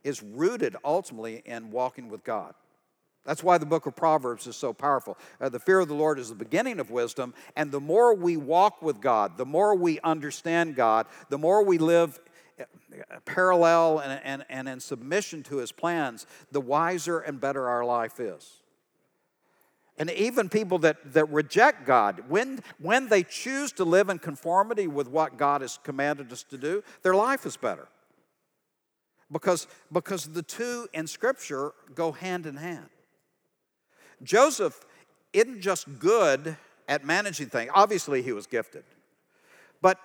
is 0.04 0.24
rooted 0.24 0.76
ultimately 0.84 1.42
in 1.46 1.72
walking 1.72 2.10
with 2.10 2.24
God. 2.24 2.54
That's 3.30 3.44
why 3.44 3.60
the 3.60 3.66
book 3.68 3.86
of 3.86 3.96
Proverbs 3.96 4.48
is 4.48 4.56
so 4.56 4.74
powerful. 4.74 5.16
Uh, 5.40 5.50
the 5.50 5.60
fear 5.60 5.80
of 5.82 5.88
the 5.88 5.94
Lord 5.94 6.18
is 6.18 6.30
the 6.30 6.36
beginning 6.36 6.80
of 6.80 6.90
wisdom, 6.90 7.36
and 7.56 7.72
the 7.72 7.80
more 7.80 8.16
we 8.16 8.38
walk 8.38 8.82
with 8.82 9.00
God, 9.00 9.38
the 9.38 9.46
more 9.46 9.76
we 9.76 10.00
understand 10.00 10.76
God, 10.76 11.06
the 11.30 11.38
more 11.38 11.64
we 11.64 11.78
live 11.78 12.20
uh, 12.60 12.64
parallel 13.26 14.00
and, 14.00 14.20
and, 14.24 14.46
and 14.50 14.68
in 14.68 14.80
submission 14.80 15.44
to 15.44 15.58
His 15.58 15.72
plans, 15.72 16.26
the 16.52 16.60
wiser 16.60 17.20
and 17.20 17.40
better 17.40 17.68
our 17.68 17.86
life 17.86 18.20
is. 18.20 18.64
And 20.00 20.10
even 20.10 20.50
people 20.50 20.80
that, 20.80 21.14
that 21.14 21.30
reject 21.30 21.86
God, 21.86 22.24
when, 22.30 22.64
when 22.80 23.10
they 23.10 23.22
choose 23.22 23.72
to 23.74 23.84
live 23.84 24.10
in 24.10 24.18
conformity 24.18 24.88
with 24.88 25.08
what 25.08 25.38
God 25.38 25.62
has 25.62 25.78
commanded 25.84 26.32
us 26.32 26.42
to 26.50 26.58
do, 26.58 26.84
their 27.04 27.14
life 27.14 27.46
is 27.46 27.58
better. 27.58 27.90
Because, 29.32 29.68
because 29.94 30.26
the 30.26 30.42
two 30.42 30.88
in 30.94 31.06
Scripture 31.06 31.74
go 31.94 32.12
hand 32.12 32.48
in 32.48 32.56
hand. 32.56 32.90
Joseph 34.24 34.86
isn't 35.34 35.62
just 35.62 36.00
good 36.00 36.58
at 36.88 37.06
managing 37.06 37.48
things. 37.48 37.72
Obviously, 37.74 38.22
he 38.22 38.32
was 38.32 38.48
gifted. 38.48 38.84
But, 39.82 40.00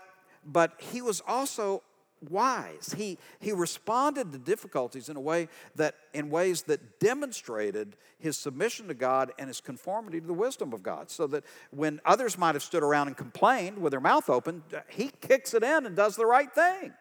but 0.45 0.73
he 0.79 1.03
was 1.03 1.23
also 1.27 1.83
wise. 2.31 2.95
He, 2.97 3.19
he 3.41 3.53
responded 3.53 4.33
to 4.33 4.39
difficulties 4.39 5.09
in 5.09 5.17
a 5.17 5.21
way 5.21 5.49
that 5.77 5.95
in 6.13 6.31
ways 6.31 6.63
that 6.63 7.01
demonstrated 7.01 7.97
his 8.19 8.37
submission 8.37 8.89
to 8.89 8.95
God 8.95 9.33
and 9.39 9.49
his 9.49 9.61
conformity 9.61 10.21
to 10.21 10.27
the 10.27 10.35
wisdom 10.35 10.73
of 10.73 10.83
God. 10.83 11.11
So 11.11 11.27
that 11.29 11.45
when 11.71 12.01
others 12.05 12.39
might 12.39 12.55
have 12.55 12.63
stood 12.63 12.83
around 12.83 13.09
and 13.09 13.17
complained 13.17 13.79
with 13.79 13.91
their 13.91 14.01
mouth 14.01 14.31
open, 14.31 14.63
he 14.89 15.11
kicks 15.21 15.55
it 15.55 15.63
in 15.63 15.87
and 15.87 15.97
does 15.97 16.17
the 16.17 16.27
right 16.27 16.53
thing. 16.53 16.93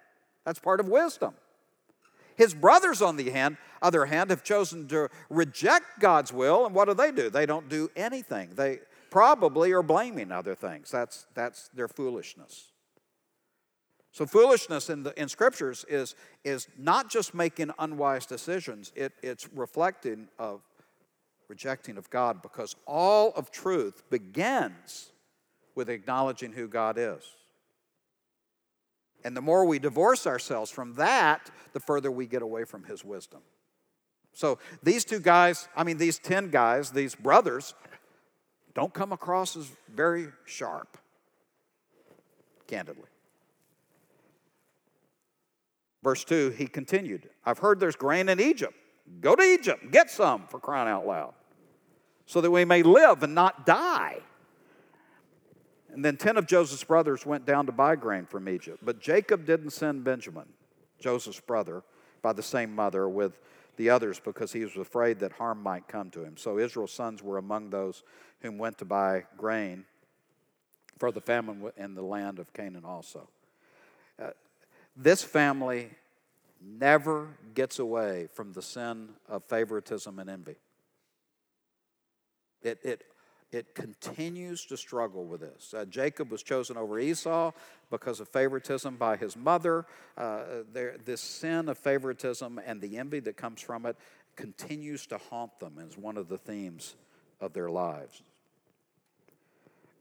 That's 0.45 0.59
part 0.59 0.79
of 0.79 0.87
wisdom. 0.87 1.35
His 2.35 2.53
brothers, 2.53 3.01
on 3.01 3.15
the 3.15 3.29
hand, 3.29 3.57
other 3.81 4.05
hand, 4.05 4.29
have 4.29 4.43
chosen 4.43 4.87
to 4.87 5.09
reject 5.29 5.99
God's 5.99 6.33
will, 6.33 6.65
and 6.65 6.73
what 6.73 6.87
do 6.87 6.93
they 6.93 7.11
do? 7.11 7.29
They 7.29 7.45
don't 7.45 7.69
do 7.69 7.89
anything. 7.95 8.51
They 8.55 8.79
probably 9.09 9.71
are 9.73 9.83
blaming 9.83 10.31
other 10.31 10.55
things. 10.55 10.89
That's, 10.89 11.27
that's 11.35 11.69
their 11.69 11.87
foolishness. 11.87 12.71
So, 14.11 14.27
foolishness 14.27 14.89
in, 14.89 15.03
the, 15.03 15.19
in 15.19 15.27
scriptures 15.27 15.85
is, 15.89 16.15
is 16.43 16.67
not 16.77 17.09
just 17.09 17.33
making 17.33 17.71
unwise 17.79 18.27
decisions, 18.27 18.91
it, 18.95 19.11
it's 19.23 19.49
reflecting 19.53 20.27
of 20.37 20.61
rejecting 21.49 21.97
of 21.97 22.09
God 22.09 22.41
because 22.41 22.75
all 22.85 23.33
of 23.35 23.51
truth 23.51 24.03
begins 24.09 25.11
with 25.75 25.89
acknowledging 25.89 26.51
who 26.51 26.67
God 26.67 26.97
is. 26.97 27.23
And 29.23 29.35
the 29.37 29.41
more 29.41 29.65
we 29.65 29.79
divorce 29.79 30.27
ourselves 30.27 30.69
from 30.69 30.95
that, 30.95 31.49
the 31.73 31.79
further 31.79 32.11
we 32.11 32.27
get 32.27 32.41
away 32.41 32.65
from 32.65 32.83
his 32.83 33.03
wisdom. 33.05 33.41
So 34.33 34.57
these 34.81 35.05
two 35.05 35.19
guys, 35.19 35.67
I 35.75 35.83
mean, 35.83 35.97
these 35.97 36.19
10 36.19 36.49
guys, 36.49 36.91
these 36.91 37.15
brothers, 37.15 37.73
don't 38.73 38.93
come 38.93 39.11
across 39.11 39.55
as 39.55 39.71
very 39.93 40.27
sharp, 40.45 40.97
candidly. 42.67 43.05
Verse 46.03 46.23
2, 46.25 46.49
he 46.49 46.67
continued, 46.67 47.29
I've 47.45 47.59
heard 47.59 47.79
there's 47.79 47.95
grain 47.95 48.27
in 48.27 48.39
Egypt. 48.39 48.73
Go 49.21 49.35
to 49.35 49.43
Egypt, 49.43 49.91
get 49.91 50.09
some 50.09 50.47
for 50.47 50.59
crying 50.59 50.89
out 50.89 51.05
loud, 51.05 51.33
so 52.25 52.41
that 52.41 52.51
we 52.51 52.65
may 52.65 52.83
live 52.83 53.23
and 53.23 53.35
not 53.35 53.65
die. 53.65 54.17
And 55.93 56.03
then 56.03 56.17
10 56.17 56.37
of 56.37 56.47
Joseph's 56.47 56.83
brothers 56.83 57.25
went 57.25 57.45
down 57.45 57.67
to 57.67 57.71
buy 57.71 57.95
grain 57.95 58.25
from 58.25 58.49
Egypt. 58.49 58.79
But 58.81 58.99
Jacob 58.99 59.45
didn't 59.45 59.69
send 59.69 60.03
Benjamin, 60.03 60.47
Joseph's 60.99 61.39
brother, 61.39 61.83
by 62.23 62.33
the 62.33 62.41
same 62.41 62.73
mother, 62.73 63.07
with 63.07 63.39
the 63.77 63.89
others 63.89 64.19
because 64.19 64.51
he 64.51 64.61
was 64.61 64.75
afraid 64.75 65.19
that 65.19 65.33
harm 65.33 65.61
might 65.61 65.87
come 65.87 66.09
to 66.11 66.23
him. 66.23 66.35
So 66.35 66.57
Israel's 66.57 66.91
sons 66.91 67.21
were 67.21 67.37
among 67.37 67.69
those 67.69 68.03
whom 68.41 68.57
went 68.57 68.77
to 68.79 68.85
buy 68.85 69.25
grain 69.37 69.85
for 70.97 71.11
the 71.11 71.21
famine 71.21 71.71
in 71.77 71.95
the 71.95 72.01
land 72.01 72.39
of 72.39 72.53
Canaan 72.53 72.85
also. 72.85 73.29
Uh, 74.21 74.29
this 74.95 75.23
family 75.23 75.89
never 76.61 77.29
gets 77.53 77.79
away 77.79 78.27
from 78.33 78.53
the 78.53 78.61
sin 78.61 79.09
of 79.27 79.43
favoritism 79.45 80.17
and 80.19 80.29
envy. 80.29 80.55
It, 82.61 82.79
it 82.83 83.03
it 83.53 83.75
continues 83.75 84.65
to 84.65 84.77
struggle 84.77 85.25
with 85.25 85.41
this. 85.41 85.73
Uh, 85.73 85.85
Jacob 85.85 86.31
was 86.31 86.41
chosen 86.43 86.77
over 86.77 86.99
Esau 86.99 87.51
because 87.89 88.19
of 88.19 88.27
favoritism 88.29 88.95
by 88.95 89.15
his 89.15 89.35
mother. 89.35 89.85
Uh, 90.17 90.63
there, 90.71 90.95
this 91.05 91.21
sin 91.21 91.69
of 91.69 91.77
favoritism 91.77 92.59
and 92.65 92.81
the 92.81 92.97
envy 92.97 93.19
that 93.19 93.37
comes 93.37 93.61
from 93.61 93.85
it 93.85 93.97
continues 94.35 95.05
to 95.07 95.17
haunt 95.29 95.59
them 95.59 95.73
as 95.85 95.97
one 95.97 96.17
of 96.17 96.27
the 96.27 96.37
themes 96.37 96.95
of 97.39 97.53
their 97.53 97.69
lives. 97.69 98.23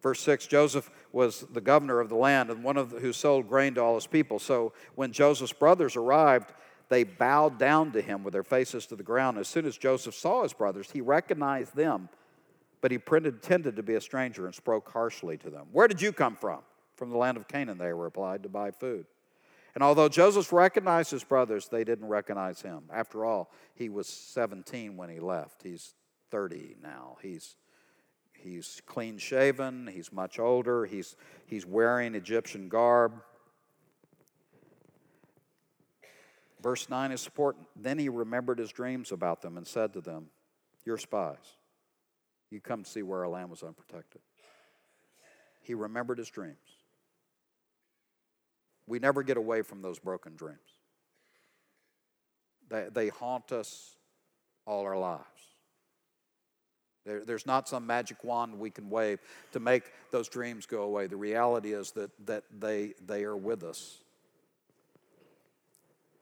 Verse 0.02 0.20
6 0.20 0.46
Joseph 0.46 0.90
was 1.12 1.44
the 1.52 1.60
governor 1.60 2.00
of 2.00 2.08
the 2.08 2.16
land 2.16 2.50
and 2.50 2.64
one 2.64 2.76
of 2.76 2.90
the, 2.90 3.00
who 3.00 3.12
sold 3.12 3.48
grain 3.48 3.74
to 3.74 3.82
all 3.82 3.94
his 3.94 4.06
people. 4.06 4.38
So 4.38 4.72
when 4.94 5.12
Joseph's 5.12 5.52
brothers 5.52 5.94
arrived, 5.94 6.52
they 6.88 7.04
bowed 7.04 7.58
down 7.58 7.92
to 7.92 8.02
him 8.02 8.24
with 8.24 8.32
their 8.32 8.42
faces 8.42 8.86
to 8.86 8.96
the 8.96 9.02
ground. 9.02 9.38
As 9.38 9.48
soon 9.48 9.64
as 9.64 9.76
Joseph 9.76 10.14
saw 10.14 10.42
his 10.42 10.52
brothers, 10.52 10.90
he 10.90 11.00
recognized 11.00 11.76
them 11.76 12.08
but 12.82 12.90
he 12.90 12.98
pretended 12.98 13.76
to 13.76 13.82
be 13.82 13.94
a 13.94 14.00
stranger 14.00 14.44
and 14.44 14.54
spoke 14.54 14.90
harshly 14.90 15.38
to 15.38 15.48
them. 15.48 15.68
Where 15.72 15.88
did 15.88 16.02
you 16.02 16.12
come 16.12 16.36
from? 16.36 16.58
From 16.96 17.10
the 17.10 17.16
land 17.16 17.38
of 17.38 17.48
Canaan, 17.48 17.78
they 17.78 17.92
replied, 17.92 18.42
to 18.42 18.50
buy 18.50 18.72
food. 18.72 19.06
And 19.74 19.82
although 19.82 20.08
Joseph 20.08 20.52
recognized 20.52 21.10
his 21.10 21.24
brothers, 21.24 21.68
they 21.68 21.84
didn't 21.84 22.08
recognize 22.08 22.60
him. 22.60 22.82
After 22.92 23.24
all, 23.24 23.50
he 23.74 23.88
was 23.88 24.06
17 24.08 24.96
when 24.96 25.08
he 25.08 25.20
left. 25.20 25.62
He's 25.62 25.94
30 26.30 26.76
now. 26.82 27.16
He's, 27.22 27.54
he's 28.34 28.82
clean 28.84 29.16
shaven, 29.16 29.86
he's 29.86 30.12
much 30.12 30.38
older, 30.38 30.84
he's, 30.84 31.16
he's 31.46 31.64
wearing 31.64 32.14
Egyptian 32.14 32.68
garb. 32.68 33.12
Verse 36.60 36.88
9 36.90 37.12
is 37.12 37.24
important. 37.24 37.66
Then 37.76 37.98
he 37.98 38.08
remembered 38.08 38.58
his 38.58 38.70
dreams 38.70 39.12
about 39.12 39.40
them 39.40 39.56
and 39.56 39.66
said 39.66 39.92
to 39.94 40.00
them, 40.00 40.26
You're 40.84 40.98
spies. 40.98 41.56
You 42.52 42.60
come 42.60 42.84
to 42.84 42.90
see 42.90 43.02
where 43.02 43.20
our 43.20 43.28
land 43.28 43.48
was 43.48 43.62
unprotected. 43.62 44.20
He 45.62 45.72
remembered 45.72 46.18
his 46.18 46.28
dreams. 46.28 46.56
We 48.86 48.98
never 48.98 49.22
get 49.22 49.38
away 49.38 49.62
from 49.62 49.80
those 49.80 49.98
broken 49.98 50.36
dreams. 50.36 50.58
They, 52.68 52.88
they 52.92 53.08
haunt 53.08 53.52
us 53.52 53.96
all 54.66 54.84
our 54.84 54.98
lives. 54.98 55.22
There, 57.06 57.24
there's 57.24 57.46
not 57.46 57.68
some 57.68 57.86
magic 57.86 58.22
wand 58.22 58.58
we 58.58 58.70
can 58.70 58.90
wave 58.90 59.20
to 59.52 59.60
make 59.60 59.84
those 60.10 60.28
dreams 60.28 60.66
go 60.66 60.82
away. 60.82 61.06
The 61.06 61.16
reality 61.16 61.72
is 61.72 61.92
that, 61.92 62.10
that 62.26 62.44
they, 62.60 62.92
they 63.06 63.24
are 63.24 63.36
with 63.36 63.62
us. 63.62 64.02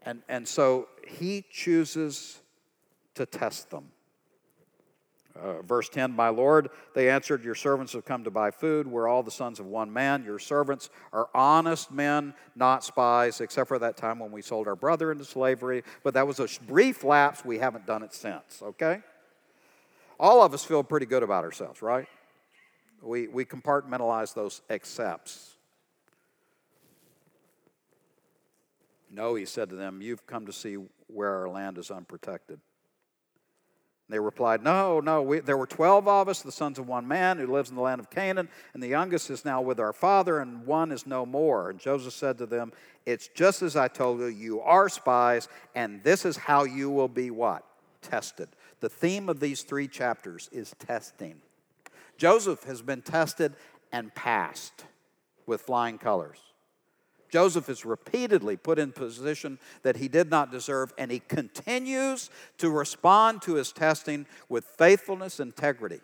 And, 0.02 0.22
and 0.28 0.46
so 0.46 0.86
he 1.08 1.44
chooses 1.50 2.38
to 3.16 3.26
test 3.26 3.70
them. 3.70 3.90
Uh, 5.42 5.62
verse 5.62 5.88
10 5.88 6.12
My 6.12 6.28
Lord, 6.28 6.70
they 6.94 7.08
answered, 7.08 7.44
Your 7.44 7.54
servants 7.54 7.92
have 7.94 8.04
come 8.04 8.24
to 8.24 8.30
buy 8.30 8.50
food. 8.50 8.86
We're 8.86 9.08
all 9.08 9.22
the 9.22 9.30
sons 9.30 9.58
of 9.58 9.66
one 9.66 9.92
man. 9.92 10.24
Your 10.24 10.38
servants 10.38 10.90
are 11.12 11.28
honest 11.34 11.90
men, 11.90 12.34
not 12.54 12.84
spies, 12.84 13.40
except 13.40 13.68
for 13.68 13.78
that 13.78 13.96
time 13.96 14.18
when 14.18 14.32
we 14.32 14.42
sold 14.42 14.68
our 14.68 14.76
brother 14.76 15.10
into 15.10 15.24
slavery. 15.24 15.82
But 16.02 16.14
that 16.14 16.26
was 16.26 16.40
a 16.40 16.48
brief 16.66 17.04
lapse. 17.04 17.44
We 17.44 17.58
haven't 17.58 17.86
done 17.86 18.02
it 18.02 18.12
since, 18.12 18.62
okay? 18.62 19.00
All 20.18 20.42
of 20.42 20.52
us 20.52 20.64
feel 20.64 20.84
pretty 20.84 21.06
good 21.06 21.22
about 21.22 21.44
ourselves, 21.44 21.80
right? 21.80 22.06
We, 23.02 23.28
we 23.28 23.46
compartmentalize 23.46 24.34
those 24.34 24.60
accepts. 24.68 25.56
No, 29.10 29.34
he 29.34 29.46
said 29.46 29.70
to 29.70 29.76
them, 29.76 30.02
You've 30.02 30.26
come 30.26 30.46
to 30.46 30.52
see 30.52 30.76
where 31.06 31.34
our 31.34 31.48
land 31.48 31.78
is 31.78 31.90
unprotected. 31.90 32.60
They 34.10 34.18
replied, 34.18 34.62
No, 34.62 35.00
no, 35.00 35.22
we, 35.22 35.38
there 35.38 35.56
were 35.56 35.66
12 35.66 36.08
of 36.08 36.28
us, 36.28 36.42
the 36.42 36.50
sons 36.50 36.78
of 36.78 36.88
one 36.88 37.06
man 37.06 37.38
who 37.38 37.46
lives 37.46 37.70
in 37.70 37.76
the 37.76 37.82
land 37.82 38.00
of 38.00 38.10
Canaan, 38.10 38.48
and 38.74 38.82
the 38.82 38.88
youngest 38.88 39.30
is 39.30 39.44
now 39.44 39.60
with 39.60 39.78
our 39.78 39.92
father, 39.92 40.40
and 40.40 40.66
one 40.66 40.90
is 40.90 41.06
no 41.06 41.24
more. 41.24 41.70
And 41.70 41.78
Joseph 41.78 42.12
said 42.12 42.36
to 42.38 42.46
them, 42.46 42.72
It's 43.06 43.28
just 43.28 43.62
as 43.62 43.76
I 43.76 43.88
told 43.88 44.20
you, 44.20 44.26
you 44.26 44.60
are 44.60 44.88
spies, 44.88 45.48
and 45.74 46.02
this 46.02 46.24
is 46.24 46.36
how 46.36 46.64
you 46.64 46.90
will 46.90 47.08
be 47.08 47.30
what? 47.30 47.64
Tested. 48.02 48.48
The 48.80 48.88
theme 48.88 49.28
of 49.28 49.38
these 49.38 49.62
three 49.62 49.86
chapters 49.86 50.48
is 50.50 50.74
testing. 50.78 51.40
Joseph 52.18 52.64
has 52.64 52.82
been 52.82 53.02
tested 53.02 53.54
and 53.92 54.14
passed 54.14 54.84
with 55.46 55.62
flying 55.62 55.98
colors. 55.98 56.38
Joseph 57.30 57.68
is 57.68 57.84
repeatedly 57.84 58.56
put 58.56 58.78
in 58.78 58.92
position 58.92 59.58
that 59.82 59.96
he 59.96 60.08
did 60.08 60.30
not 60.30 60.50
deserve, 60.50 60.92
and 60.98 61.10
he 61.10 61.20
continues 61.20 62.30
to 62.58 62.70
respond 62.70 63.42
to 63.42 63.54
his 63.54 63.72
testing 63.72 64.26
with 64.48 64.64
faithfulness, 64.64 65.40
integrity, 65.40 66.00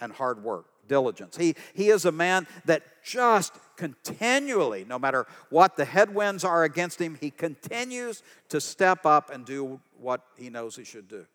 and 0.00 0.12
hard 0.12 0.42
work. 0.42 0.66
diligence. 0.88 1.36
He, 1.36 1.56
he 1.74 1.88
is 1.88 2.04
a 2.04 2.12
man 2.12 2.46
that 2.64 2.82
just 3.02 3.52
continually, 3.76 4.84
no 4.88 4.98
matter 4.98 5.26
what 5.50 5.76
the 5.76 5.84
headwinds 5.84 6.44
are 6.44 6.62
against 6.62 7.00
him, 7.00 7.18
he 7.20 7.30
continues 7.30 8.22
to 8.50 8.60
step 8.60 9.04
up 9.04 9.30
and 9.30 9.44
do 9.44 9.80
what 9.98 10.22
he 10.36 10.48
knows 10.48 10.76
he 10.76 10.84
should 10.84 11.08
do. 11.08 11.26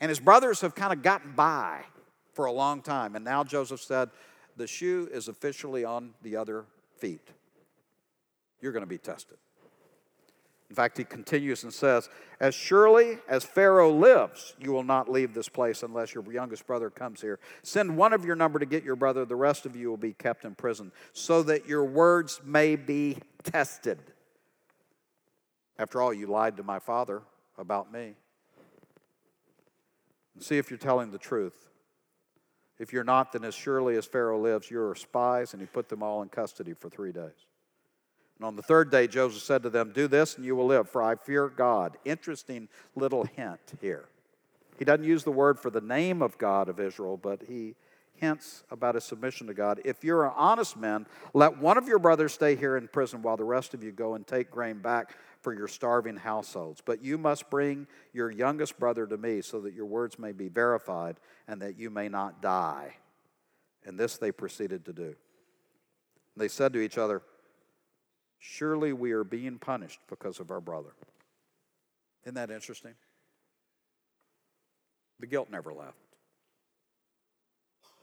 And 0.00 0.08
his 0.08 0.20
brothers 0.20 0.60
have 0.60 0.74
kind 0.74 0.92
of 0.92 1.02
gotten 1.02 1.32
by 1.32 1.84
for 2.32 2.46
a 2.46 2.52
long 2.52 2.82
time. 2.82 3.16
And 3.16 3.24
now 3.24 3.44
Joseph 3.44 3.80
said, 3.80 4.10
The 4.56 4.66
shoe 4.66 5.08
is 5.12 5.28
officially 5.28 5.84
on 5.84 6.14
the 6.22 6.36
other 6.36 6.64
feet. 6.98 7.30
You're 8.66 8.72
going 8.72 8.82
to 8.82 8.88
be 8.88 8.98
tested. 8.98 9.36
In 10.68 10.74
fact, 10.74 10.98
he 10.98 11.04
continues 11.04 11.62
and 11.62 11.72
says, 11.72 12.08
As 12.40 12.52
surely 12.52 13.18
as 13.28 13.44
Pharaoh 13.44 13.92
lives, 13.92 14.56
you 14.58 14.72
will 14.72 14.82
not 14.82 15.08
leave 15.08 15.34
this 15.34 15.48
place 15.48 15.84
unless 15.84 16.16
your 16.16 16.24
youngest 16.32 16.66
brother 16.66 16.90
comes 16.90 17.20
here. 17.20 17.38
Send 17.62 17.96
one 17.96 18.12
of 18.12 18.24
your 18.24 18.34
number 18.34 18.58
to 18.58 18.66
get 18.66 18.82
your 18.82 18.96
brother, 18.96 19.24
the 19.24 19.36
rest 19.36 19.66
of 19.66 19.76
you 19.76 19.88
will 19.88 19.96
be 19.96 20.14
kept 20.14 20.44
in 20.44 20.56
prison, 20.56 20.90
so 21.12 21.44
that 21.44 21.68
your 21.68 21.84
words 21.84 22.40
may 22.44 22.74
be 22.74 23.18
tested. 23.44 24.00
After 25.78 26.02
all, 26.02 26.12
you 26.12 26.26
lied 26.26 26.56
to 26.56 26.64
my 26.64 26.80
father 26.80 27.22
about 27.58 27.92
me. 27.92 28.14
And 30.34 30.42
see 30.42 30.58
if 30.58 30.70
you're 30.70 30.78
telling 30.78 31.12
the 31.12 31.18
truth. 31.18 31.68
If 32.80 32.92
you're 32.92 33.04
not, 33.04 33.30
then 33.30 33.44
as 33.44 33.54
surely 33.54 33.94
as 33.94 34.06
Pharaoh 34.06 34.40
lives, 34.40 34.72
you 34.72 34.82
are 34.82 34.96
spies, 34.96 35.52
and 35.52 35.62
he 35.62 35.68
put 35.68 35.88
them 35.88 36.02
all 36.02 36.22
in 36.22 36.30
custody 36.30 36.74
for 36.74 36.90
three 36.90 37.12
days. 37.12 37.45
And 38.38 38.46
on 38.46 38.56
the 38.56 38.62
third 38.62 38.90
day, 38.90 39.06
Joseph 39.06 39.42
said 39.42 39.62
to 39.62 39.70
them, 39.70 39.92
Do 39.92 40.08
this 40.08 40.36
and 40.36 40.44
you 40.44 40.54
will 40.56 40.66
live, 40.66 40.88
for 40.88 41.02
I 41.02 41.14
fear 41.14 41.48
God. 41.48 41.96
Interesting 42.04 42.68
little 42.94 43.24
hint 43.24 43.60
here. 43.80 44.08
He 44.78 44.84
doesn't 44.84 45.04
use 45.04 45.24
the 45.24 45.32
word 45.32 45.58
for 45.58 45.70
the 45.70 45.80
name 45.80 46.20
of 46.20 46.36
God 46.36 46.68
of 46.68 46.78
Israel, 46.78 47.16
but 47.16 47.42
he 47.48 47.74
hints 48.16 48.64
about 48.70 48.94
his 48.94 49.04
submission 49.04 49.46
to 49.46 49.54
God. 49.54 49.80
If 49.84 50.04
you're 50.04 50.26
an 50.26 50.32
honest 50.36 50.76
man, 50.76 51.06
let 51.34 51.58
one 51.58 51.78
of 51.78 51.88
your 51.88 51.98
brothers 51.98 52.32
stay 52.32 52.56
here 52.56 52.76
in 52.76 52.88
prison 52.88 53.22
while 53.22 53.36
the 53.36 53.44
rest 53.44 53.74
of 53.74 53.82
you 53.82 53.92
go 53.92 54.14
and 54.14 54.26
take 54.26 54.50
grain 54.50 54.78
back 54.78 55.16
for 55.40 55.54
your 55.54 55.68
starving 55.68 56.16
households. 56.16 56.82
But 56.84 57.02
you 57.02 57.18
must 57.18 57.48
bring 57.50 57.86
your 58.12 58.30
youngest 58.30 58.78
brother 58.78 59.06
to 59.06 59.16
me 59.16 59.42
so 59.42 59.60
that 59.60 59.74
your 59.74 59.86
words 59.86 60.18
may 60.18 60.32
be 60.32 60.48
verified 60.48 61.16
and 61.46 61.60
that 61.62 61.78
you 61.78 61.90
may 61.90 62.08
not 62.08 62.42
die. 62.42 62.96
And 63.84 63.98
this 63.98 64.18
they 64.18 64.32
proceeded 64.32 64.84
to 64.86 64.92
do. 64.92 65.14
They 66.36 66.48
said 66.48 66.72
to 66.74 66.80
each 66.80 66.98
other, 66.98 67.22
Surely 68.38 68.92
we 68.92 69.12
are 69.12 69.24
being 69.24 69.58
punished 69.58 70.00
because 70.08 70.40
of 70.40 70.50
our 70.50 70.60
brother. 70.60 70.94
Isn't 72.24 72.34
that 72.34 72.50
interesting? 72.50 72.94
The 75.20 75.26
guilt 75.26 75.48
never 75.50 75.72
left. 75.72 75.96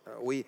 Uh, 0.05 0.21
we, 0.21 0.45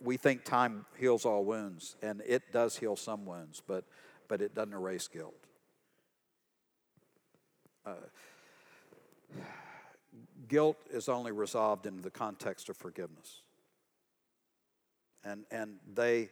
we 0.00 0.16
think 0.16 0.44
time 0.44 0.84
heals 0.98 1.24
all 1.24 1.44
wounds, 1.44 1.96
and 2.02 2.22
it 2.26 2.52
does 2.52 2.76
heal 2.76 2.96
some 2.96 3.24
wounds, 3.24 3.62
but, 3.66 3.84
but 4.28 4.40
it 4.42 4.54
doesn't 4.54 4.72
erase 4.72 5.08
guilt. 5.08 5.34
Uh, 7.84 7.94
guilt 10.48 10.76
is 10.92 11.08
only 11.08 11.32
resolved 11.32 11.86
in 11.86 12.02
the 12.02 12.10
context 12.10 12.68
of 12.68 12.76
forgiveness. 12.76 13.42
And, 15.24 15.44
and 15.50 15.76
they 15.94 16.30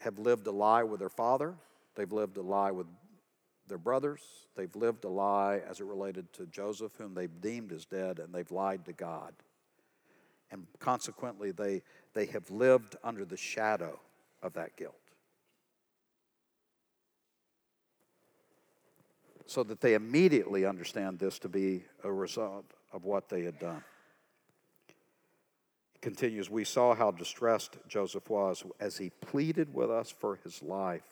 have 0.00 0.18
lived 0.18 0.46
a 0.46 0.50
lie 0.50 0.82
with 0.82 1.00
their 1.00 1.08
father, 1.08 1.54
they've 1.94 2.12
lived 2.12 2.36
a 2.36 2.42
lie 2.42 2.70
with 2.70 2.86
their 3.66 3.78
brothers, 3.78 4.20
they've 4.56 4.74
lived 4.76 5.04
a 5.04 5.08
lie 5.08 5.60
as 5.68 5.80
it 5.80 5.86
related 5.86 6.32
to 6.34 6.46
Joseph, 6.46 6.92
whom 6.96 7.14
they've 7.14 7.40
deemed 7.40 7.72
as 7.72 7.84
dead, 7.84 8.18
and 8.18 8.32
they've 8.32 8.50
lied 8.50 8.84
to 8.86 8.92
God. 8.92 9.34
And 10.50 10.66
consequently, 10.78 11.50
they, 11.50 11.82
they 12.14 12.26
have 12.26 12.50
lived 12.50 12.96
under 13.04 13.24
the 13.24 13.36
shadow 13.36 14.00
of 14.42 14.54
that 14.54 14.76
guilt. 14.76 14.94
So 19.46 19.62
that 19.64 19.80
they 19.80 19.94
immediately 19.94 20.64
understand 20.64 21.18
this 21.18 21.38
to 21.40 21.48
be 21.48 21.84
a 22.04 22.12
result 22.12 22.66
of 22.92 23.04
what 23.04 23.28
they 23.28 23.42
had 23.42 23.58
done 23.58 23.82
continues, 26.00 26.50
we 26.50 26.64
saw 26.64 26.94
how 26.94 27.10
distressed 27.10 27.76
Joseph 27.88 28.28
was 28.30 28.62
as 28.80 28.96
he 28.98 29.10
pleaded 29.10 29.74
with 29.74 29.90
us 29.90 30.10
for 30.10 30.38
his 30.44 30.62
life, 30.62 31.02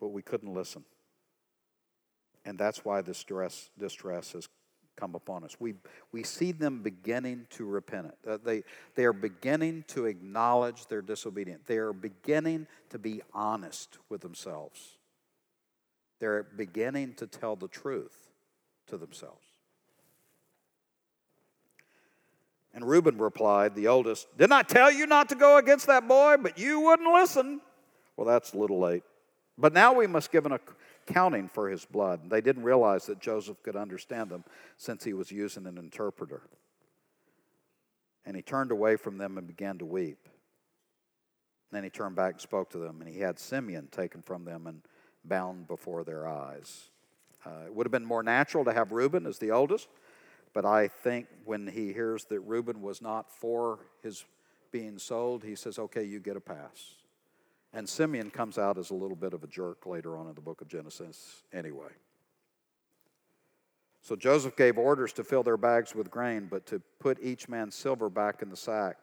but 0.00 0.08
we 0.08 0.22
couldn't 0.22 0.52
listen. 0.52 0.84
And 2.44 2.58
that's 2.58 2.84
why 2.84 3.00
this 3.00 3.24
distress, 3.78 4.32
has 4.32 4.48
come 4.96 5.14
upon 5.14 5.44
us. 5.44 5.56
We, 5.60 5.74
we 6.12 6.22
see 6.22 6.52
them 6.52 6.82
beginning 6.82 7.46
to 7.50 7.66
repent. 7.66 8.14
Uh, 8.26 8.38
they, 8.42 8.62
they 8.94 9.04
are 9.04 9.12
beginning 9.12 9.84
to 9.88 10.06
acknowledge 10.06 10.86
their 10.86 11.02
disobedience. 11.02 11.64
They 11.66 11.78
are 11.78 11.92
beginning 11.92 12.66
to 12.90 12.98
be 12.98 13.22
honest 13.34 13.98
with 14.08 14.22
themselves. 14.22 14.96
They're 16.18 16.44
beginning 16.44 17.14
to 17.14 17.26
tell 17.26 17.56
the 17.56 17.68
truth 17.68 18.30
to 18.86 18.96
themselves. 18.96 19.45
And 22.76 22.86
Reuben 22.86 23.16
replied, 23.16 23.74
the 23.74 23.88
oldest, 23.88 24.28
Didn't 24.36 24.52
I 24.52 24.62
tell 24.62 24.92
you 24.92 25.06
not 25.06 25.30
to 25.30 25.34
go 25.34 25.56
against 25.56 25.86
that 25.86 26.06
boy, 26.06 26.36
but 26.38 26.58
you 26.58 26.78
wouldn't 26.80 27.10
listen? 27.10 27.62
Well, 28.16 28.26
that's 28.26 28.52
a 28.52 28.58
little 28.58 28.78
late. 28.78 29.02
But 29.56 29.72
now 29.72 29.94
we 29.94 30.06
must 30.06 30.30
give 30.30 30.44
an 30.44 30.58
accounting 31.08 31.48
for 31.48 31.70
his 31.70 31.86
blood. 31.86 32.28
They 32.28 32.42
didn't 32.42 32.64
realize 32.64 33.06
that 33.06 33.18
Joseph 33.18 33.62
could 33.62 33.76
understand 33.76 34.28
them 34.28 34.44
since 34.76 35.02
he 35.02 35.14
was 35.14 35.32
using 35.32 35.66
an 35.66 35.78
interpreter. 35.78 36.42
And 38.26 38.36
he 38.36 38.42
turned 38.42 38.70
away 38.70 38.96
from 38.96 39.16
them 39.16 39.38
and 39.38 39.46
began 39.46 39.78
to 39.78 39.86
weep. 39.86 40.28
Then 41.72 41.82
he 41.82 41.88
turned 41.88 42.14
back 42.14 42.34
and 42.34 42.40
spoke 42.42 42.68
to 42.72 42.78
them, 42.78 43.00
and 43.00 43.08
he 43.08 43.20
had 43.20 43.38
Simeon 43.38 43.88
taken 43.90 44.20
from 44.20 44.44
them 44.44 44.66
and 44.66 44.82
bound 45.24 45.66
before 45.66 46.04
their 46.04 46.28
eyes. 46.28 46.90
Uh, 47.42 47.64
it 47.64 47.74
would 47.74 47.86
have 47.86 47.92
been 47.92 48.04
more 48.04 48.22
natural 48.22 48.66
to 48.66 48.74
have 48.74 48.92
Reuben 48.92 49.24
as 49.24 49.38
the 49.38 49.50
oldest 49.50 49.88
but 50.56 50.64
I 50.64 50.88
think 50.88 51.26
when 51.44 51.66
he 51.66 51.92
hears 51.92 52.24
that 52.30 52.40
Reuben 52.40 52.80
was 52.80 53.02
not 53.02 53.30
for 53.30 53.80
his 54.02 54.24
being 54.72 54.96
sold, 54.96 55.44
he 55.44 55.54
says, 55.54 55.78
okay, 55.78 56.02
you 56.02 56.18
get 56.18 56.34
a 56.34 56.40
pass. 56.40 56.94
And 57.74 57.86
Simeon 57.86 58.30
comes 58.30 58.56
out 58.56 58.78
as 58.78 58.88
a 58.88 58.94
little 58.94 59.18
bit 59.18 59.34
of 59.34 59.44
a 59.44 59.46
jerk 59.48 59.84
later 59.84 60.16
on 60.16 60.28
in 60.28 60.34
the 60.34 60.40
book 60.40 60.62
of 60.62 60.68
Genesis, 60.68 61.42
anyway. 61.52 61.90
So 64.00 64.16
Joseph 64.16 64.56
gave 64.56 64.78
orders 64.78 65.12
to 65.12 65.24
fill 65.24 65.42
their 65.42 65.58
bags 65.58 65.94
with 65.94 66.10
grain, 66.10 66.48
but 66.50 66.64
to 66.68 66.80
put 67.00 67.18
each 67.20 67.50
man's 67.50 67.74
silver 67.74 68.08
back 68.08 68.40
in 68.40 68.48
the 68.48 68.56
sack, 68.56 69.02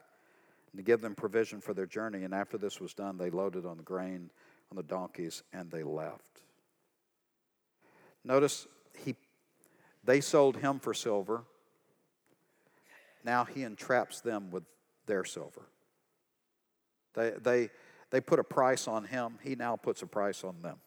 and 0.72 0.80
to 0.80 0.84
give 0.84 1.02
them 1.02 1.14
provision 1.14 1.62
for 1.62 1.76
their 1.76 1.86
journey. 1.86 2.24
And 2.24 2.34
after 2.34 2.58
this 2.58 2.82
was 2.82 2.96
done, 2.96 3.20
they 3.20 3.30
loaded 3.30 3.64
on 3.64 3.78
the 3.78 3.84
grain 3.84 4.32
on 4.72 4.76
the 4.78 4.82
donkeys 4.82 5.44
and 5.54 5.70
they 5.70 5.84
left. 5.84 6.42
Notice 8.24 8.66
he 8.98 9.16
they 10.04 10.22
sold 10.22 10.58
him 10.58 10.80
for 10.80 10.94
silver. 10.94 11.44
Now 13.24 13.46
he 13.46 13.64
entraps 13.64 14.22
them 14.22 14.52
with 14.52 14.64
their 15.06 15.24
silver. 15.24 15.68
They, 17.14 17.32
they, 17.42 17.70
they 18.10 18.22
put 18.22 18.40
a 18.40 18.44
price 18.44 18.88
on 18.88 19.06
him. 19.06 19.38
He 19.42 19.56
now 19.56 19.76
puts 19.76 20.02
a 20.02 20.08
price 20.08 20.44
on 20.44 20.62
them. 20.62 20.78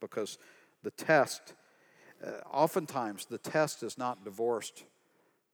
Because 0.00 0.38
the 0.82 0.90
test, 0.90 1.54
uh, 2.24 2.30
oftentimes, 2.50 3.26
the 3.26 3.38
test 3.38 3.82
is 3.82 3.98
not 3.98 4.24
divorced 4.24 4.84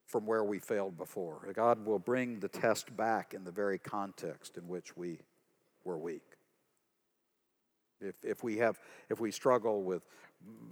from 0.07 0.25
where 0.27 0.45
we 0.45 0.61
failed 0.61 0.97
before. 0.97 1.49
God 1.53 1.85
will 1.85 1.99
bring 1.99 2.39
the 2.39 2.49
test 2.49 2.97
back 2.97 3.35
in 3.35 3.43
the 3.43 3.51
very 3.51 3.79
context 3.79 4.57
in 4.57 4.69
which 4.69 4.97
we 4.97 5.19
were 5.85 5.99
weak. 5.99 6.23
If, 8.01 8.25
if, 8.25 8.45
we 8.45 8.59
have, 8.59 8.79
if 9.11 9.19
we 9.21 9.33
struggle 9.33 9.83
with 9.83 10.03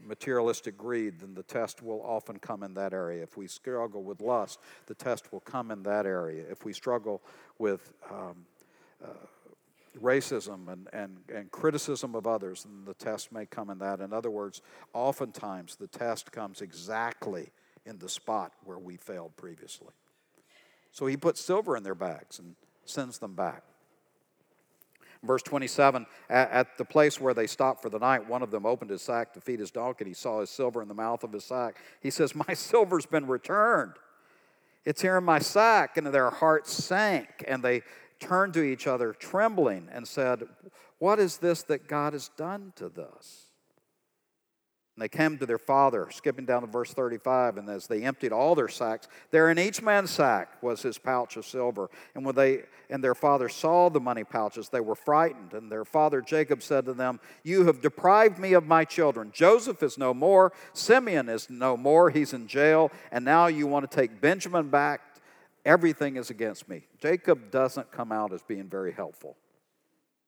materialistic 0.07 0.77
greed, 0.77 1.21
then 1.21 1.35
the 1.35 1.43
test 1.43 1.83
will 1.83 2.03
often 2.03 2.39
come 2.39 2.63
in 2.63 2.75
that 2.75 2.93
area. 2.93 3.23
If 3.23 3.37
we 3.37 3.47
struggle 3.47 4.03
with 4.03 4.21
lust, 4.21 4.61
the 4.87 4.95
test 4.95 5.33
will 5.33 5.41
come 5.41 5.71
in 5.71 5.83
that 5.85 6.07
area. 6.07 6.45
If 6.51 6.65
we 6.65 6.73
struggle 6.73 7.23
with 7.59 7.93
um, 8.11 8.45
uh, 9.03 9.09
racism 10.01 10.69
and, 10.69 10.89
and, 10.93 11.19
and 11.35 11.51
criticism 11.51 12.15
of 12.15 12.27
others, 12.27 12.65
then 12.65 12.85
the 12.85 12.95
test 12.95 13.33
may 13.33 13.47
come 13.47 13.71
in 13.71 13.79
that. 13.79 14.01
In 14.01 14.13
other 14.13 14.31
words, 14.31 14.63
oftentimes 14.93 15.77
the 15.77 15.87
test 15.87 16.33
comes 16.33 16.61
exactly 16.61 17.51
in 17.87 17.99
the 17.99 18.09
spot 18.09 18.53
where 18.65 18.79
we 18.79 18.97
failed 18.97 19.37
previously. 19.37 19.93
So 20.93 21.07
he 21.07 21.17
puts 21.17 21.41
silver 21.41 21.77
in 21.77 21.83
their 21.83 21.95
bags 21.95 22.39
and 22.39 22.57
sends 22.85 23.19
them 23.19 23.35
back. 23.35 23.63
Verse 25.25 25.43
27 25.43 26.07
at, 26.29 26.51
at, 26.51 26.79
the 26.79 26.85
place 26.85 27.21
where 27.21 27.35
they 27.35 27.47
stopped 27.47 27.83
for 27.83 27.89
the 27.89 27.99
night, 27.99 28.29
one 28.29 28.43
of 28.43 28.51
them 28.51 28.67
opened 28.67 28.91
his 28.91 29.03
sack 29.03 29.33
to 29.35 29.41
feed 29.41 29.61
his 29.61 29.71
donkey. 29.71 30.05
He 30.05 30.15
saw 30.15 30.41
his 30.41 30.51
silver 30.51 30.83
in 30.83 30.89
the 30.89 30.95
mouth 30.95 31.25
of 31.25 31.33
his 31.33 31.45
sack. 31.45 31.77
He 32.01 32.11
says, 32.11 32.35
My 32.35 32.55
silver's 32.55 33.07
been 33.07 33.27
returned. 33.27 33.95
It's 34.85 35.01
here 35.01 35.17
in 35.17 35.25
my 35.25 35.39
sack. 35.39 35.97
And 35.97 36.07
their 36.07 36.31
hearts 36.31 36.73
sank, 36.73 37.45
and 37.49 37.63
they 37.63 37.83
turned 38.21 38.55
to 38.55 38.63
each 38.63 38.87
other, 38.87 39.13
trembling, 39.13 39.89
and 39.91 40.07
said, 40.07 40.45
What 40.99 41.19
is 41.19 41.39
this 41.39 41.63
that 41.65 41.89
God 41.89 42.13
has 42.13 42.31
done 42.37 42.73
to 42.77 42.91
us? 43.17 43.44
And 44.97 45.03
they 45.03 45.09
came 45.09 45.39
to 45.39 45.47
their 45.47 45.59
father, 45.59 46.09
skipping 46.13 46.45
down 46.45 46.61
to 46.61 46.69
verse 46.69 46.93
35, 46.95 47.57
and 47.57 47.69
as 47.69 47.89
they 47.89 48.05
emptied 48.05 48.33
all 48.33 48.55
their 48.55 48.69
sacks, 48.69 49.09
there 49.33 49.51
in 49.51 49.59
each 49.59 49.83
man's 49.83 50.11
sack 50.11 50.63
was 50.63 50.83
his 50.83 50.99
pouch 50.99 51.37
of 51.37 51.45
silver. 51.45 51.91
And 52.15 52.25
when 52.25 52.37
they 52.37 52.63
and 52.89 53.03
their 53.03 53.17
father 53.17 53.49
saw 53.49 53.89
the 53.89 53.99
money 54.01 54.23
pouches, 54.23 54.69
they 54.69 54.81
were 54.81 54.95
frightened. 54.95 55.53
And 55.53 55.71
their 55.71 55.85
father 55.85 56.21
Jacob 56.21 56.63
said 56.63 56.85
to 56.85 56.95
them, 56.95 57.19
You 57.43 57.67
have 57.67 57.81
deprived 57.81 58.39
me 58.39 58.53
of 58.53 58.67
my 58.67 58.85
children. 58.85 59.33
Joseph 59.35 59.83
is 59.83 59.99
no 59.99 60.15
more, 60.15 60.53
Simeon 60.75 61.29
is 61.29 61.51
no 61.51 61.77
more, 61.77 62.11
he's 62.11 62.33
in 62.33 62.47
jail, 62.47 62.93
and 63.11 63.25
now 63.25 63.49
you 63.49 63.67
want 63.67 63.91
to 63.91 63.97
take 63.97 64.21
Benjamin 64.21 64.69
back. 64.69 65.01
Everything 65.65 66.17
is 66.17 66.31
against 66.31 66.69
me. 66.69 66.87
Jacob 67.01 67.51
doesn't 67.51 67.91
come 67.91 68.13
out 68.13 68.33
as 68.33 68.43
being 68.43 68.69
very 68.69 68.93
helpful 68.93 69.37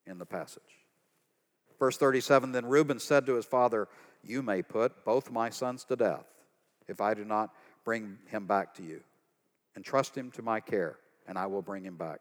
in 0.07 0.19
the 0.19 0.27
passage. 0.27 0.63
Verse 1.79 1.99
37 1.99 2.53
Then 2.53 2.67
Reuben 2.67 2.99
said 2.99 3.27
to 3.27 3.35
his 3.35 3.45
father, 3.45 3.89
You 4.27 4.43
may 4.43 4.63
put 4.63 5.05
both 5.05 5.31
my 5.31 5.51
sons 5.51 5.85
to 5.85 5.97
death 5.97 6.27
if 6.89 7.01
I 7.01 7.15
do 7.15 7.25
not 7.25 7.51
bring 7.85 8.19
him 8.27 8.47
back 8.47 8.75
to 8.75 8.83
you. 8.83 9.01
Entrust 9.77 10.17
him 10.17 10.31
to 10.33 10.43
my 10.43 10.61
care, 10.61 10.97
and 11.29 11.39
I 11.39 11.47
will 11.47 11.63
bring 11.63 11.85
him 11.85 11.97
back. 11.97 12.21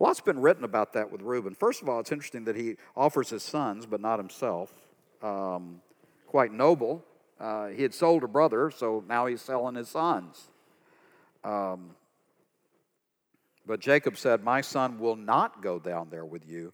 A 0.00 0.02
lot's 0.02 0.20
been 0.20 0.40
written 0.40 0.64
about 0.64 0.92
that 0.94 1.10
with 1.10 1.22
Reuben. 1.22 1.54
First 1.54 1.82
of 1.82 1.88
all, 1.88 2.00
it's 2.00 2.10
interesting 2.10 2.44
that 2.44 2.56
he 2.56 2.76
offers 2.96 3.30
his 3.30 3.42
sons, 3.42 3.86
but 3.86 4.00
not 4.00 4.18
himself. 4.18 4.72
Um, 5.22 5.80
quite 6.26 6.52
noble. 6.52 7.04
Uh, 7.38 7.68
he 7.68 7.82
had 7.82 7.94
sold 7.94 8.24
a 8.24 8.28
brother, 8.28 8.70
so 8.70 9.04
now 9.08 9.26
he's 9.26 9.40
selling 9.40 9.76
his 9.76 9.88
sons. 9.88 10.48
Um, 11.44 11.90
but 13.66 13.80
Jacob 13.80 14.16
said, 14.16 14.42
My 14.42 14.60
son 14.60 14.98
will 14.98 15.16
not 15.16 15.62
go 15.62 15.78
down 15.78 16.08
there 16.10 16.24
with 16.24 16.48
you 16.48 16.72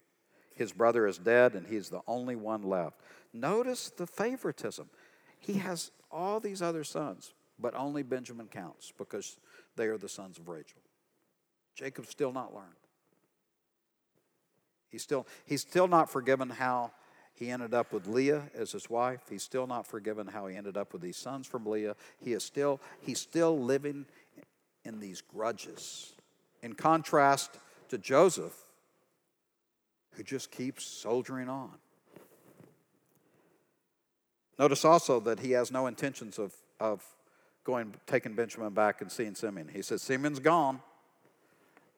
his 0.61 0.71
brother 0.71 1.07
is 1.07 1.17
dead, 1.17 1.55
and 1.55 1.65
he's 1.65 1.89
the 1.89 2.01
only 2.07 2.35
one 2.35 2.61
left. 2.61 2.99
Notice 3.33 3.89
the 3.89 4.07
favoritism. 4.07 4.89
He 5.39 5.53
has 5.53 5.91
all 6.11 6.39
these 6.39 6.61
other 6.61 6.83
sons, 6.83 7.33
but 7.59 7.75
only 7.75 8.03
Benjamin 8.03 8.47
counts 8.47 8.93
because 8.97 9.37
they 9.75 9.87
are 9.87 9.97
the 9.97 10.09
sons 10.09 10.37
of 10.37 10.47
Rachel. 10.47 10.81
Jacob's 11.75 12.09
still 12.09 12.33
not 12.33 12.53
learned. 12.53 12.67
He's 14.89 15.01
still, 15.01 15.25
he's 15.45 15.61
still 15.61 15.87
not 15.87 16.09
forgiven 16.09 16.49
how 16.49 16.91
he 17.33 17.49
ended 17.49 17.73
up 17.73 17.93
with 17.93 18.07
Leah 18.07 18.43
as 18.53 18.73
his 18.73 18.89
wife. 18.89 19.21
He's 19.29 19.41
still 19.41 19.65
not 19.65 19.87
forgiven 19.87 20.27
how 20.27 20.47
he 20.47 20.57
ended 20.57 20.75
up 20.75 20.91
with 20.91 21.01
these 21.01 21.17
sons 21.17 21.47
from 21.47 21.65
Leah. 21.65 21.95
He 22.19 22.33
is 22.33 22.43
still, 22.43 22.81
he's 22.99 23.19
still 23.19 23.57
living 23.57 24.05
in 24.83 24.99
these 24.99 25.21
grudges. 25.21 26.13
In 26.61 26.73
contrast 26.73 27.57
to 27.89 27.97
Joseph, 27.97 28.55
who 30.11 30.23
just 30.23 30.51
keeps 30.51 30.85
soldiering 30.85 31.49
on. 31.49 31.71
Notice 34.59 34.85
also 34.85 35.19
that 35.21 35.39
he 35.39 35.51
has 35.51 35.71
no 35.71 35.87
intentions 35.87 36.37
of, 36.37 36.53
of 36.79 37.03
going, 37.63 37.93
taking 38.05 38.33
Benjamin 38.33 38.73
back 38.73 39.01
and 39.01 39.11
seeing 39.11 39.35
Simeon. 39.35 39.69
He 39.71 39.81
says, 39.81 40.01
Simeon's 40.01 40.39
gone. 40.39 40.81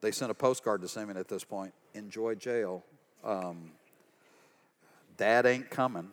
They 0.01 0.11
sent 0.11 0.31
a 0.31 0.35
postcard 0.35 0.81
to 0.81 0.87
Simeon 0.87 1.17
at 1.17 1.27
this 1.27 1.43
point 1.43 1.73
enjoy 1.93 2.35
jail. 2.35 2.83
Um, 3.23 3.71
Dad 5.17 5.45
ain't 5.45 5.69
coming. 5.69 6.09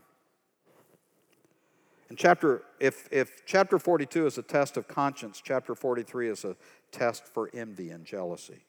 And 2.08 2.18
chapter, 2.18 2.62
if, 2.80 3.08
if 3.10 3.46
chapter 3.46 3.78
42 3.78 4.26
is 4.26 4.38
a 4.38 4.42
test 4.42 4.76
of 4.76 4.88
conscience, 4.88 5.40
chapter 5.42 5.74
43 5.74 6.28
is 6.28 6.44
a 6.44 6.56
test 6.90 7.24
for 7.24 7.50
envy 7.54 7.90
and 7.90 8.04
jealousy. 8.04 8.64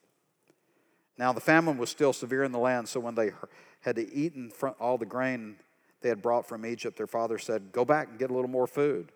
Now 1.18 1.32
the 1.32 1.40
famine 1.40 1.76
was 1.76 1.90
still 1.90 2.12
severe 2.12 2.44
in 2.44 2.52
the 2.52 2.58
land, 2.58 2.88
so 2.88 3.00
when 3.00 3.14
they 3.14 3.32
had 3.80 3.96
to 3.96 4.12
eaten 4.14 4.52
all 4.80 4.96
the 4.96 5.06
grain 5.06 5.56
they 6.02 6.08
had 6.08 6.22
brought 6.22 6.46
from 6.46 6.66
Egypt, 6.66 6.96
their 6.96 7.06
father 7.06 7.38
said, 7.38 7.72
Go 7.72 7.84
back 7.84 8.08
and 8.08 8.18
get 8.18 8.30
a 8.30 8.34
little 8.34 8.50
more 8.50 8.66
food. 8.66 9.12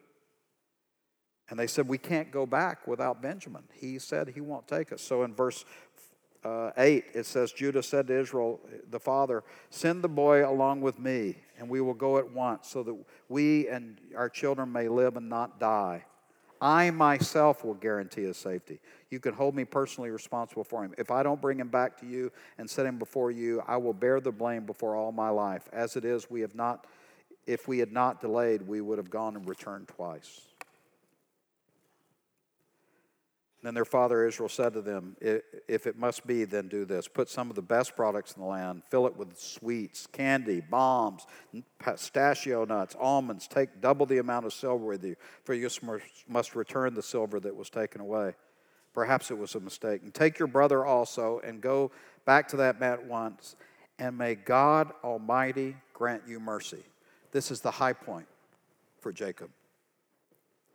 And 1.49 1.59
they 1.59 1.67
said, 1.67 1.89
We 1.89 1.99
can't 1.99 2.31
go 2.31 2.47
back 2.47 2.87
without 2.87 3.23
Benjamin. 3.23 3.65
He 3.73 3.99
said 3.99 4.29
he 4.29 4.41
won't 4.41 4.67
take 4.67 4.93
us. 4.93 5.03
So 5.03 5.23
in 5.23 5.35
verse 5.35 5.65
uh, 6.45 6.71
8, 6.77 7.05
it 7.15 7.27
says, 7.27 7.53
Judah 7.53 7.83
said 7.83 8.07
to 8.09 8.19
Israel, 8.19 8.61
the 8.91 9.01
father, 9.01 9.43
Send 9.71 10.03
the 10.03 10.09
boy 10.09 10.49
along 10.49 10.81
with 10.81 10.99
me, 10.99 11.37
and 11.59 11.69
we 11.69 11.81
will 11.81 11.95
go 11.95 12.19
at 12.19 12.31
once, 12.31 12.69
so 12.69 12.83
that 12.83 12.97
we 13.29 13.69
and 13.69 13.99
our 14.17 14.29
children 14.29 14.71
may 14.73 14.89
live 14.89 15.17
and 15.17 15.29
not 15.29 15.59
die. 15.59 16.05
I 16.61 16.91
myself 16.91 17.65
will 17.65 17.75
guarantee 17.75 18.23
his 18.23 18.37
safety. 18.37 18.81
You 19.11 19.21
can 19.21 19.35
hold 19.35 19.55
me 19.55 19.65
personally 19.65 20.11
responsible 20.11 20.65
for 20.65 20.85
him. 20.85 20.95
If 20.99 21.11
I 21.11 21.23
don't 21.23 21.41
bring 21.41 21.61
him 21.61 21.69
back 21.69 21.99
to 22.01 22.07
you 22.07 22.33
and 22.59 22.69
set 22.69 22.87
him 22.87 22.99
before 22.99 23.31
you, 23.31 23.63
I 23.67 23.77
will 23.77 23.93
bear 23.93 24.21
the 24.21 24.33
blame 24.33 24.65
before 24.65 24.97
all 24.97 25.13
my 25.13 25.29
life. 25.29 25.69
As 25.73 25.97
it 25.97 26.05
is, 26.05 26.31
we 26.31 26.41
have 26.41 26.55
not, 26.55 26.87
if 27.47 27.69
we 27.69 27.79
had 27.79 27.93
not 27.93 28.21
delayed, 28.21 28.63
we 28.63 28.81
would 28.81 28.99
have 28.99 29.11
gone 29.11 29.37
and 29.37 29.49
returned 29.49 29.89
twice. 29.89 30.41
Then 33.63 33.75
their 33.75 33.85
father 33.85 34.27
Israel 34.27 34.49
said 34.49 34.75
to 34.75 34.83
them, 34.83 35.17
If 35.21 35.87
it 35.87 35.99
must 35.99 36.27
be, 36.27 36.45
then 36.45 36.69
do 36.69 36.85
this. 36.85 37.09
Put 37.09 37.29
some 37.29 37.51
of 37.51 37.57
the 37.57 37.63
best 37.63 37.97
products 37.97 38.35
in 38.35 38.43
the 38.43 38.49
land, 38.49 38.83
fill 38.91 39.07
it 39.07 39.17
with 39.17 39.37
sweets, 39.39 40.07
candy, 40.07 40.61
bombs, 40.61 41.27
pistachio 41.79 42.65
nuts, 42.65 42.95
almonds. 42.99 43.49
Take 43.49 43.81
double 43.81 44.07
the 44.07 44.19
amount 44.19 44.47
of 44.47 44.53
silver 44.53 44.85
with 44.85 45.05
you, 45.05 45.17
for 45.45 45.55
you 45.55 45.69
must 46.29 46.55
return 46.55 46.95
the 46.95 47.03
silver 47.03 47.41
that 47.41 47.57
was 47.57 47.71
taken 47.71 48.01
away. 48.01 48.35
Perhaps 48.95 49.31
it 49.31 49.39
was 49.39 49.55
a 49.55 49.61
mistake. 49.61 50.03
And 50.03 50.15
take 50.15 50.39
your 50.39 50.49
brother 50.49 50.85
also 50.85 51.41
and 51.45 51.61
go 51.61 51.91
back 52.25 52.49
to 52.49 52.57
that 52.59 52.79
man 52.79 53.09
once, 53.09 53.57
and 53.99 54.17
may 54.17 54.35
God 54.35 54.93
Almighty 55.03 55.77
grant 55.93 56.23
you 56.29 56.39
mercy. 56.39 56.85
This 57.33 57.51
is 57.51 57.61
the 57.61 57.71
high 57.71 57.95
point 57.95 58.27
for 59.01 59.13
Jacob 59.13 59.51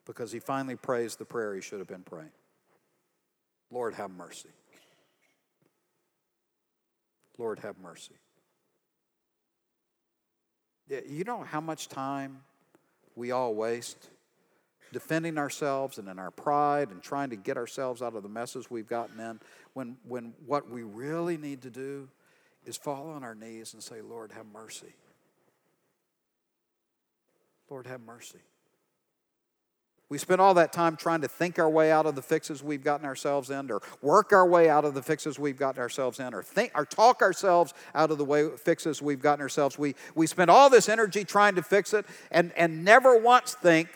because 0.05 0.31
he 0.31 0.39
finally 0.39 0.75
prays 0.75 1.15
the 1.15 1.25
prayer 1.25 1.55
he 1.55 1.61
should 1.61 1.79
have 1.79 1.87
been 1.87 2.03
praying. 2.03 2.31
Lord, 3.71 3.93
have 3.95 4.11
mercy. 4.11 4.49
Lord, 7.37 7.59
have 7.59 7.79
mercy. 7.79 8.13
You 11.07 11.23
know 11.23 11.41
how 11.41 11.61
much 11.61 11.87
time 11.87 12.41
we 13.15 13.31
all 13.31 13.55
waste 13.55 14.09
defending 14.91 15.37
ourselves 15.37 15.97
and 15.97 16.09
in 16.09 16.19
our 16.19 16.31
pride 16.31 16.89
and 16.91 17.01
trying 17.01 17.29
to 17.29 17.35
get 17.35 17.57
ourselves 17.57 18.01
out 18.01 18.15
of 18.15 18.23
the 18.23 18.29
messes 18.29 18.69
we've 18.69 18.87
gotten 18.87 19.19
in 19.19 19.39
when, 19.73 19.95
when 20.07 20.33
what 20.45 20.69
we 20.69 20.83
really 20.83 21.37
need 21.37 21.61
to 21.61 21.69
do 21.69 22.09
is 22.65 22.77
fall 22.77 23.09
on 23.09 23.23
our 23.23 23.35
knees 23.35 23.73
and 23.73 23.81
say, 23.81 24.01
Lord, 24.01 24.31
have 24.33 24.45
mercy. 24.53 24.93
Lord, 27.69 27.87
have 27.87 28.01
mercy. 28.01 28.39
We 30.11 30.17
spend 30.17 30.41
all 30.41 30.55
that 30.55 30.73
time 30.73 30.97
trying 30.97 31.21
to 31.21 31.29
think 31.29 31.57
our 31.57 31.69
way 31.69 31.89
out 31.89 32.05
of 32.05 32.15
the 32.15 32.21
fixes 32.21 32.61
we've 32.61 32.83
gotten 32.83 33.05
ourselves 33.05 33.49
in, 33.49 33.71
or 33.71 33.79
work 34.01 34.33
our 34.33 34.45
way 34.45 34.67
out 34.67 34.83
of 34.83 34.93
the 34.93 35.01
fixes 35.01 35.39
we've 35.39 35.55
gotten 35.55 35.79
ourselves 35.79 36.19
in, 36.19 36.33
or 36.33 36.43
think 36.43 36.73
or 36.75 36.85
talk 36.85 37.21
ourselves 37.21 37.73
out 37.95 38.11
of 38.11 38.17
the 38.17 38.25
way 38.25 38.49
fixes 38.57 39.01
we've 39.01 39.21
gotten 39.21 39.41
ourselves. 39.41 39.79
We, 39.79 39.95
we 40.13 40.27
spend 40.27 40.51
all 40.51 40.69
this 40.69 40.89
energy 40.89 41.23
trying 41.23 41.55
to 41.55 41.63
fix 41.63 41.93
it 41.93 42.05
and, 42.29 42.51
and 42.57 42.83
never 42.83 43.17
once 43.17 43.53
think, 43.53 43.87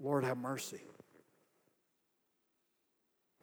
Lord, 0.00 0.24
have 0.24 0.38
mercy. 0.38 0.80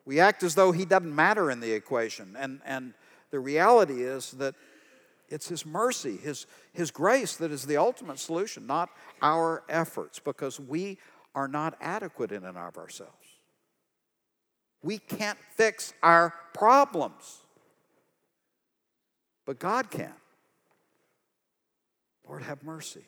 We 0.05 0.19
act 0.19 0.41
as 0.41 0.55
though 0.55 0.71
He 0.71 0.85
doesn't 0.85 1.15
matter 1.15 1.51
in 1.51 1.59
the 1.59 1.71
equation. 1.71 2.35
And, 2.35 2.61
and 2.65 2.95
the 3.29 3.39
reality 3.39 4.01
is 4.01 4.31
that 4.31 4.55
it's 5.29 5.49
His 5.49 5.67
mercy, 5.67 6.17
His, 6.17 6.47
His 6.73 6.89
grace 6.89 7.35
that 7.35 7.51
is 7.51 7.67
the 7.67 7.77
ultimate 7.77 8.17
solution, 8.17 8.65
not 8.65 8.89
our 9.21 9.61
efforts, 9.69 10.17
because 10.17 10.59
we 10.59 10.97
are 11.35 11.47
not 11.47 11.75
adequate 11.81 12.31
in 12.31 12.43
and 12.43 12.57
of 12.57 12.77
ourselves. 12.77 13.11
We 14.81 14.97
can't 14.97 15.37
fix 15.55 15.93
our 16.03 16.33
problems, 16.53 17.39
but 19.45 19.59
God 19.59 19.89
can. 19.89 20.13
Lord, 22.27 22.43
have 22.43 22.63
mercy. 22.63 23.03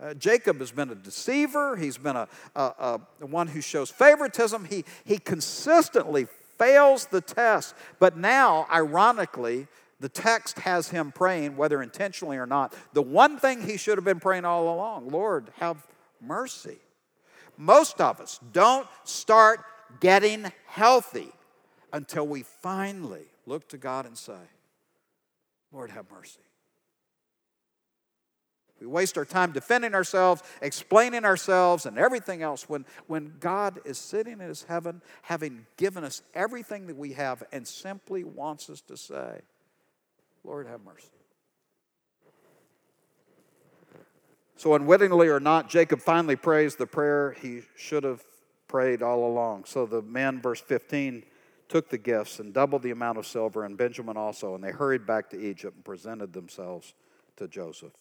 Uh, 0.00 0.14
Jacob 0.14 0.58
has 0.58 0.70
been 0.70 0.90
a 0.90 0.94
deceiver. 0.94 1.76
He's 1.76 1.96
been 1.96 2.16
a, 2.16 2.28
a, 2.54 3.00
a, 3.20 3.26
one 3.26 3.46
who 3.48 3.60
shows 3.60 3.90
favoritism. 3.90 4.66
He, 4.66 4.84
he 5.04 5.18
consistently 5.18 6.26
fails 6.58 7.06
the 7.06 7.20
test. 7.20 7.74
But 7.98 8.16
now, 8.16 8.66
ironically, 8.70 9.68
the 10.00 10.08
text 10.08 10.58
has 10.60 10.88
him 10.88 11.12
praying, 11.12 11.56
whether 11.56 11.82
intentionally 11.82 12.36
or 12.36 12.46
not, 12.46 12.74
the 12.92 13.02
one 13.02 13.38
thing 13.38 13.62
he 13.62 13.78
should 13.78 13.96
have 13.96 14.04
been 14.04 14.20
praying 14.20 14.44
all 14.44 14.74
along 14.74 15.08
Lord, 15.08 15.50
have 15.56 15.78
mercy. 16.26 16.78
Most 17.56 18.00
of 18.00 18.20
us 18.20 18.38
don't 18.52 18.86
start 19.04 19.60
getting 20.00 20.52
healthy 20.66 21.30
until 21.92 22.26
we 22.26 22.42
finally 22.42 23.24
look 23.46 23.68
to 23.68 23.78
God 23.78 24.06
and 24.06 24.16
say, 24.16 24.34
Lord, 25.72 25.90
have 25.90 26.10
mercy. 26.10 26.40
We 28.80 28.86
waste 28.86 29.16
our 29.16 29.24
time 29.24 29.52
defending 29.52 29.94
ourselves, 29.94 30.42
explaining 30.60 31.24
ourselves, 31.24 31.86
and 31.86 31.98
everything 31.98 32.42
else 32.42 32.68
when, 32.68 32.84
when 33.06 33.32
God 33.40 33.80
is 33.86 33.96
sitting 33.96 34.34
in 34.34 34.40
His 34.40 34.64
heaven, 34.64 35.00
having 35.22 35.66
given 35.78 36.04
us 36.04 36.22
everything 36.34 36.86
that 36.88 36.96
we 36.96 37.14
have, 37.14 37.42
and 37.52 37.66
simply 37.66 38.22
wants 38.22 38.68
us 38.68 38.82
to 38.82 38.96
say, 38.96 39.40
Lord, 40.44 40.66
have 40.66 40.84
mercy. 40.84 41.08
So, 44.56 44.74
unwittingly 44.74 45.28
or 45.28 45.40
not, 45.40 45.68
Jacob 45.68 46.00
finally 46.00 46.36
prays 46.36 46.76
the 46.76 46.86
prayer 46.86 47.36
he 47.42 47.62
should 47.76 48.04
have 48.04 48.22
prayed 48.68 49.02
all 49.02 49.26
along. 49.26 49.64
So 49.64 49.86
the 49.86 50.02
men, 50.02 50.40
verse 50.40 50.60
15, 50.60 51.24
took 51.68 51.88
the 51.90 51.98
gifts 51.98 52.38
and 52.38 52.52
doubled 52.52 52.82
the 52.82 52.90
amount 52.90 53.18
of 53.18 53.26
silver, 53.26 53.64
and 53.64 53.76
Benjamin 53.76 54.16
also, 54.16 54.54
and 54.54 54.62
they 54.62 54.70
hurried 54.70 55.06
back 55.06 55.30
to 55.30 55.40
Egypt 55.40 55.74
and 55.76 55.84
presented 55.84 56.32
themselves 56.32 56.94
to 57.36 57.48
Joseph. 57.48 57.92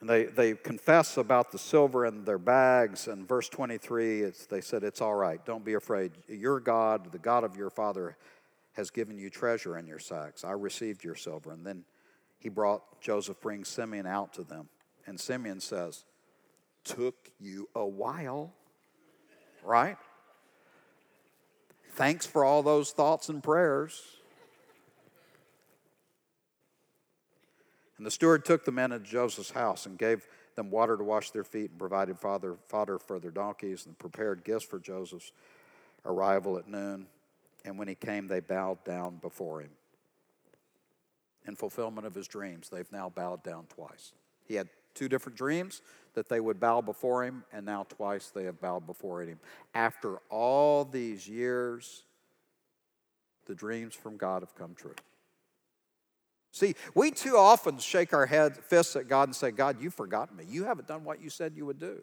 And 0.00 0.08
they, 0.08 0.24
they 0.24 0.54
confess 0.54 1.16
about 1.16 1.50
the 1.50 1.58
silver 1.58 2.06
in 2.06 2.24
their 2.24 2.38
bags. 2.38 3.08
And 3.08 3.26
verse 3.26 3.48
23, 3.48 4.22
it's 4.22 4.46
they 4.46 4.60
said, 4.60 4.84
It's 4.84 5.00
all 5.00 5.16
right. 5.16 5.44
Don't 5.44 5.64
be 5.64 5.74
afraid. 5.74 6.12
Your 6.28 6.60
God, 6.60 7.10
the 7.10 7.18
God 7.18 7.42
of 7.42 7.56
your 7.56 7.68
father, 7.68 8.16
has 8.74 8.90
given 8.90 9.18
you 9.18 9.28
treasure 9.28 9.76
in 9.76 9.88
your 9.88 9.98
sacks. 9.98 10.44
I 10.44 10.52
received 10.52 11.02
your 11.02 11.16
silver. 11.16 11.50
And 11.50 11.66
then 11.66 11.84
he 12.38 12.48
brought 12.48 13.00
Joseph, 13.00 13.40
brings 13.40 13.68
Simeon 13.68 14.06
out 14.06 14.32
to 14.34 14.44
them. 14.44 14.68
And 15.06 15.18
Simeon 15.18 15.60
says, 15.60 16.04
Took 16.84 17.30
you 17.38 17.68
a 17.74 17.86
while, 17.86 18.52
right? 19.62 19.96
Thanks 21.92 22.24
for 22.26 22.44
all 22.44 22.62
those 22.62 22.92
thoughts 22.92 23.28
and 23.28 23.42
prayers. 23.42 24.00
And 27.96 28.06
the 28.06 28.10
steward 28.10 28.44
took 28.44 28.64
the 28.64 28.70
men 28.70 28.92
into 28.92 29.04
Joseph's 29.04 29.50
house 29.50 29.84
and 29.84 29.98
gave 29.98 30.26
them 30.54 30.70
water 30.70 30.96
to 30.96 31.02
wash 31.02 31.30
their 31.30 31.44
feet 31.44 31.70
and 31.70 31.78
provided 31.78 32.18
father, 32.18 32.56
fodder 32.68 32.98
for 32.98 33.18
their 33.18 33.32
donkeys 33.32 33.86
and 33.86 33.98
prepared 33.98 34.44
gifts 34.44 34.64
for 34.64 34.78
Joseph's 34.78 35.32
arrival 36.04 36.56
at 36.58 36.68
noon. 36.68 37.06
And 37.64 37.76
when 37.76 37.88
he 37.88 37.96
came, 37.96 38.28
they 38.28 38.40
bowed 38.40 38.84
down 38.84 39.16
before 39.16 39.60
him. 39.60 39.70
In 41.48 41.56
fulfillment 41.56 42.06
of 42.06 42.14
his 42.14 42.28
dreams, 42.28 42.68
they've 42.68 42.92
now 42.92 43.08
bowed 43.08 43.42
down 43.42 43.64
twice. 43.74 44.12
He 44.44 44.54
had 44.54 44.68
two 44.94 45.08
different 45.08 45.38
dreams 45.38 45.80
that 46.12 46.28
they 46.28 46.40
would 46.40 46.60
bow 46.60 46.82
before 46.82 47.24
him, 47.24 47.42
and 47.54 47.64
now 47.64 47.86
twice 47.88 48.28
they 48.28 48.44
have 48.44 48.60
bowed 48.60 48.86
before 48.86 49.22
him. 49.22 49.40
After 49.74 50.18
all 50.28 50.84
these 50.84 51.26
years, 51.26 52.02
the 53.46 53.54
dreams 53.54 53.94
from 53.94 54.18
God 54.18 54.42
have 54.42 54.54
come 54.54 54.74
true. 54.74 54.94
See, 56.52 56.74
we 56.94 57.10
too 57.10 57.36
often 57.38 57.78
shake 57.78 58.12
our 58.12 58.26
fists 58.50 58.94
at 58.96 59.08
God 59.08 59.28
and 59.28 59.36
say, 59.36 59.50
God, 59.50 59.80
you've 59.80 59.94
forgotten 59.94 60.36
me. 60.36 60.44
You 60.46 60.64
haven't 60.64 60.86
done 60.86 61.02
what 61.02 61.22
you 61.22 61.30
said 61.30 61.54
you 61.56 61.64
would 61.64 61.80
do. 61.80 62.02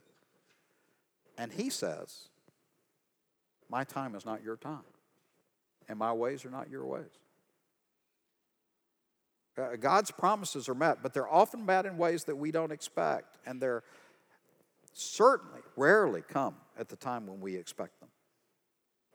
And 1.38 1.52
He 1.52 1.70
says, 1.70 2.30
My 3.70 3.84
time 3.84 4.16
is 4.16 4.26
not 4.26 4.44
your 4.44 4.58
time, 4.58 4.86
and 5.88 6.00
my 6.00 6.14
ways 6.14 6.46
are 6.46 6.52
not 6.52 6.68
your 6.68 6.86
ways. 6.86 7.12
Uh, 9.58 9.76
God's 9.80 10.12
promises 10.12 10.68
are 10.68 10.76
met, 10.76 11.02
but 11.02 11.14
they're 11.14 11.32
often 11.32 11.66
met 11.66 11.86
in 11.86 11.98
ways 11.98 12.26
that 12.26 12.36
we 12.36 12.52
don't 12.52 12.72
expect, 12.72 13.38
and 13.46 13.62
they're 13.62 13.84
certainly 14.94 15.62
rarely 15.76 16.22
come 16.22 16.56
at 16.78 16.90
the 16.90 16.96
time 16.96 17.28
when 17.28 17.40
we 17.40 17.56
expect 17.56 18.00
them 18.00 18.10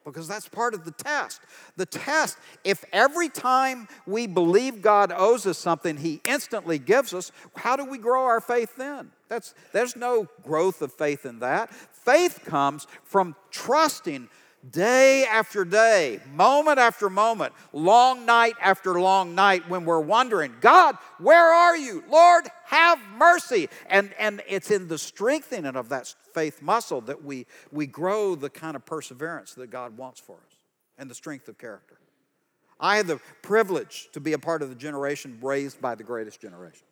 because 0.05 0.29
that's 0.29 0.49
part 0.49 0.75
of 0.75 0.85
the 0.85 0.91
test. 0.91 1.41
The 1.77 1.87
test, 1.87 2.39
if 2.65 2.85
every 2.93 3.29
time 3.29 3.89
we 4.07 4.27
believe 4.27 4.83
God 4.83 5.13
owes 5.15 5.47
us 5.47 5.59
something, 5.59 5.97
He 5.97 6.21
instantly 6.25 6.79
gives 6.79 7.15
us, 7.15 7.33
how 7.57 7.77
do 7.77 7.85
we 7.85 7.99
grow 7.99 8.25
our 8.25 8.41
faith 8.41 8.77
then? 8.77 9.11
That's, 9.29 9.55
there's 9.73 9.97
no 9.97 10.27
growth 10.43 10.83
of 10.83 10.93
faith 10.93 11.27
in 11.27 11.41
that. 11.41 11.73
Faith 11.73 12.41
comes 12.45 12.87
from 13.05 13.37
trusting 13.51 14.29
day 14.69 15.25
after 15.25 15.65
day, 15.65 16.21
moment 16.35 16.79
after 16.79 17.09
moment, 17.09 17.53
long 17.73 18.27
night 18.27 18.55
after 18.61 19.01
long 19.01 19.35
night, 19.35 19.69
when 19.69 19.85
we're 19.85 20.01
wondering, 20.01 20.55
God, 20.61 20.97
where 21.19 21.53
are 21.53 21.77
you? 21.77 22.05
Lord, 22.11 22.47
have 22.67 22.99
mercy. 23.17 23.69
And, 23.89 24.13
and 24.19 24.43
it's 24.49 24.71
in 24.71 24.89
the 24.89 24.99
strengthening 24.99 25.77
of 25.77 25.89
that 25.89 26.15
faith 26.35 26.63
muscle 26.63 27.01
that 27.03 27.25
we, 27.25 27.47
we 27.73 27.87
grow 27.87 28.35
the 28.35 28.51
kind 28.51 28.77
of 28.77 28.85
perseverance 28.85 29.55
that 29.55 29.71
God 29.71 29.97
wants 29.97 30.21
for 30.21 30.37
us 30.37 30.57
and 30.99 31.11
the 31.11 31.15
strength 31.15 31.49
of 31.49 31.59
character. 31.59 31.97
I 32.79 32.97
had 32.97 33.07
the 33.07 33.21
privilege 33.43 34.09
to 34.13 34.21
be 34.21 34.33
a 34.33 34.39
part 34.39 34.63
of 34.63 34.69
the 34.69 34.75
generation 34.75 35.39
raised 35.43 35.81
by 35.81 35.95
the 35.95 36.05
greatest 36.05 36.41
generation. 36.41 36.87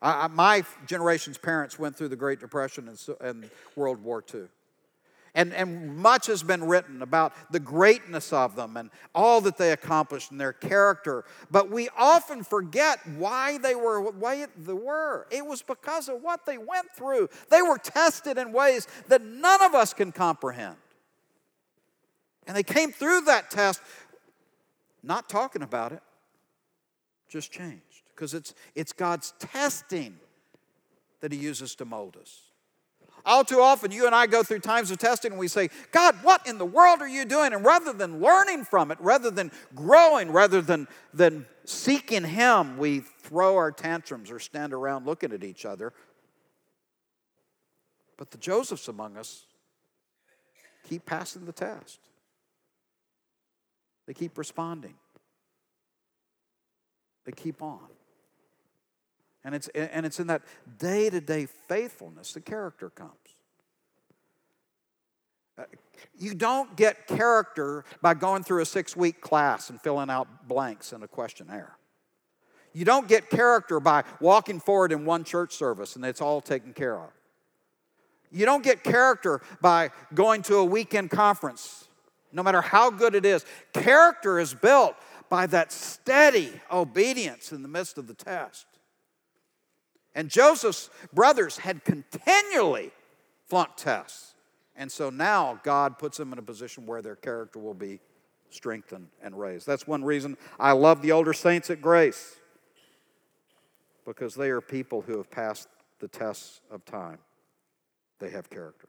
I, 0.00 0.28
my 0.28 0.64
generation's 0.86 1.38
parents 1.38 1.78
went 1.78 1.96
through 1.96 2.08
the 2.08 2.16
Great 2.16 2.38
Depression 2.38 2.88
and, 2.88 3.16
and 3.20 3.50
World 3.74 4.02
War 4.02 4.22
II. 4.32 4.42
And, 5.34 5.52
and 5.52 5.96
much 5.96 6.26
has 6.26 6.42
been 6.42 6.64
written 6.64 7.02
about 7.02 7.32
the 7.52 7.60
greatness 7.60 8.32
of 8.32 8.56
them 8.56 8.76
and 8.76 8.90
all 9.14 9.40
that 9.42 9.56
they 9.56 9.72
accomplished 9.72 10.30
and 10.30 10.40
their 10.40 10.52
character. 10.52 11.24
But 11.50 11.70
we 11.70 11.88
often 11.96 12.42
forget 12.42 12.98
why 13.16 13.58
they 13.58 13.74
were 13.74 14.02
the 14.02 14.18
way 14.18 14.46
they 14.56 14.72
were. 14.72 15.26
It 15.30 15.46
was 15.46 15.62
because 15.62 16.08
of 16.08 16.22
what 16.22 16.46
they 16.46 16.58
went 16.58 16.88
through. 16.96 17.28
They 17.50 17.62
were 17.62 17.78
tested 17.78 18.38
in 18.38 18.52
ways 18.52 18.88
that 19.08 19.22
none 19.22 19.62
of 19.62 19.74
us 19.74 19.94
can 19.94 20.12
comprehend. 20.12 20.76
And 22.46 22.56
they 22.56 22.62
came 22.62 22.92
through 22.92 23.22
that 23.22 23.50
test 23.50 23.82
not 25.02 25.28
talking 25.28 25.62
about 25.62 25.92
it, 25.92 26.02
just 27.28 27.52
changed. 27.52 27.82
Because 28.14 28.34
it's, 28.34 28.54
it's 28.74 28.92
God's 28.92 29.32
testing 29.38 30.16
that 31.20 31.30
He 31.30 31.38
uses 31.38 31.74
to 31.76 31.84
mold 31.84 32.16
us. 32.20 32.47
All 33.24 33.44
too 33.44 33.60
often, 33.60 33.90
you 33.90 34.06
and 34.06 34.14
I 34.14 34.26
go 34.26 34.42
through 34.42 34.60
times 34.60 34.90
of 34.90 34.98
testing 34.98 35.32
and 35.32 35.38
we 35.38 35.48
say, 35.48 35.68
God, 35.90 36.16
what 36.22 36.46
in 36.46 36.58
the 36.58 36.64
world 36.64 37.00
are 37.00 37.08
you 37.08 37.24
doing? 37.24 37.52
And 37.52 37.64
rather 37.64 37.92
than 37.92 38.20
learning 38.20 38.64
from 38.64 38.90
it, 38.90 38.98
rather 39.00 39.30
than 39.30 39.50
growing, 39.74 40.30
rather 40.30 40.62
than, 40.62 40.88
than 41.12 41.46
seeking 41.64 42.24
Him, 42.24 42.78
we 42.78 43.00
throw 43.00 43.56
our 43.56 43.72
tantrums 43.72 44.30
or 44.30 44.38
stand 44.38 44.72
around 44.72 45.06
looking 45.06 45.32
at 45.32 45.44
each 45.44 45.66
other. 45.66 45.92
But 48.16 48.30
the 48.30 48.38
Josephs 48.38 48.88
among 48.88 49.16
us 49.16 49.44
keep 50.88 51.04
passing 51.04 51.44
the 51.44 51.52
test, 51.52 52.00
they 54.06 54.14
keep 54.14 54.38
responding, 54.38 54.94
they 57.24 57.32
keep 57.32 57.62
on. 57.62 57.80
And 59.48 59.54
it's, 59.54 59.68
and 59.68 60.04
it's 60.04 60.20
in 60.20 60.26
that 60.26 60.42
day 60.78 61.08
to 61.08 61.22
day 61.22 61.46
faithfulness 61.46 62.34
the 62.34 62.40
character 62.42 62.90
comes. 62.90 63.12
Uh, 65.56 65.62
you 66.18 66.34
don't 66.34 66.76
get 66.76 67.06
character 67.06 67.86
by 68.02 68.12
going 68.12 68.44
through 68.44 68.60
a 68.60 68.66
six 68.66 68.94
week 68.94 69.22
class 69.22 69.70
and 69.70 69.80
filling 69.80 70.10
out 70.10 70.46
blanks 70.46 70.92
in 70.92 71.02
a 71.02 71.08
questionnaire. 71.08 71.78
You 72.74 72.84
don't 72.84 73.08
get 73.08 73.30
character 73.30 73.80
by 73.80 74.04
walking 74.20 74.60
forward 74.60 74.92
in 74.92 75.06
one 75.06 75.24
church 75.24 75.54
service 75.54 75.96
and 75.96 76.04
it's 76.04 76.20
all 76.20 76.42
taken 76.42 76.74
care 76.74 76.98
of. 76.98 77.08
You 78.30 78.44
don't 78.44 78.62
get 78.62 78.84
character 78.84 79.40
by 79.62 79.92
going 80.12 80.42
to 80.42 80.56
a 80.56 80.64
weekend 80.64 81.08
conference, 81.08 81.88
no 82.32 82.42
matter 82.42 82.60
how 82.60 82.90
good 82.90 83.14
it 83.14 83.24
is. 83.24 83.46
Character 83.72 84.38
is 84.38 84.52
built 84.52 84.94
by 85.30 85.46
that 85.46 85.72
steady 85.72 86.52
obedience 86.70 87.50
in 87.50 87.62
the 87.62 87.68
midst 87.68 87.96
of 87.96 88.08
the 88.08 88.14
test. 88.14 88.66
And 90.14 90.28
Joseph's 90.28 90.90
brothers 91.12 91.58
had 91.58 91.84
continually 91.84 92.90
flunked 93.46 93.78
tests. 93.78 94.34
And 94.76 94.90
so 94.90 95.10
now 95.10 95.60
God 95.64 95.98
puts 95.98 96.18
them 96.18 96.32
in 96.32 96.38
a 96.38 96.42
position 96.42 96.86
where 96.86 97.02
their 97.02 97.16
character 97.16 97.58
will 97.58 97.74
be 97.74 98.00
strengthened 98.50 99.08
and 99.22 99.38
raised. 99.38 99.66
That's 99.66 99.86
one 99.86 100.04
reason 100.04 100.36
I 100.58 100.72
love 100.72 101.02
the 101.02 101.12
older 101.12 101.32
saints 101.32 101.70
at 101.70 101.82
Grace, 101.82 102.36
because 104.06 104.34
they 104.34 104.50
are 104.50 104.60
people 104.60 105.02
who 105.02 105.18
have 105.18 105.30
passed 105.30 105.68
the 106.00 106.08
tests 106.08 106.60
of 106.70 106.84
time. 106.84 107.18
They 108.20 108.30
have 108.30 108.48
character. 108.50 108.88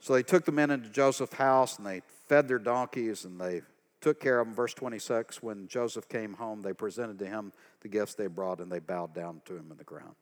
So 0.00 0.12
they 0.12 0.22
took 0.22 0.44
the 0.44 0.52
men 0.52 0.70
into 0.70 0.88
Joseph's 0.88 1.34
house 1.34 1.78
and 1.78 1.86
they 1.86 2.02
fed 2.28 2.46
their 2.48 2.58
donkeys 2.58 3.24
and 3.24 3.40
they 3.40 3.62
took 4.00 4.20
care 4.20 4.40
of 4.40 4.48
him. 4.48 4.54
Verse 4.54 4.74
26 4.74 5.42
when 5.42 5.68
Joseph 5.68 6.08
came 6.08 6.34
home, 6.34 6.62
they 6.62 6.72
presented 6.72 7.18
to 7.18 7.26
him 7.26 7.52
the 7.80 7.88
gifts 7.88 8.14
they 8.14 8.26
brought 8.26 8.60
and 8.60 8.70
they 8.70 8.78
bowed 8.78 9.14
down 9.14 9.40
to 9.46 9.56
him 9.56 9.70
in 9.70 9.76
the 9.76 9.84
ground. 9.84 10.14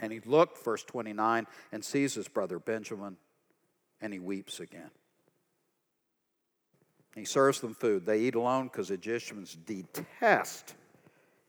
And 0.00 0.12
he 0.12 0.20
looked, 0.20 0.64
verse 0.64 0.82
29, 0.82 1.46
and 1.70 1.84
sees 1.84 2.14
his 2.14 2.26
brother 2.26 2.58
Benjamin, 2.58 3.16
and 4.00 4.12
he 4.12 4.18
weeps 4.18 4.58
again. 4.58 4.90
He 7.14 7.24
serves 7.24 7.60
them 7.60 7.74
food. 7.74 8.06
They 8.06 8.20
eat 8.20 8.34
alone 8.34 8.64
because 8.64 8.90
Egyptians 8.90 9.56
detest 9.66 10.74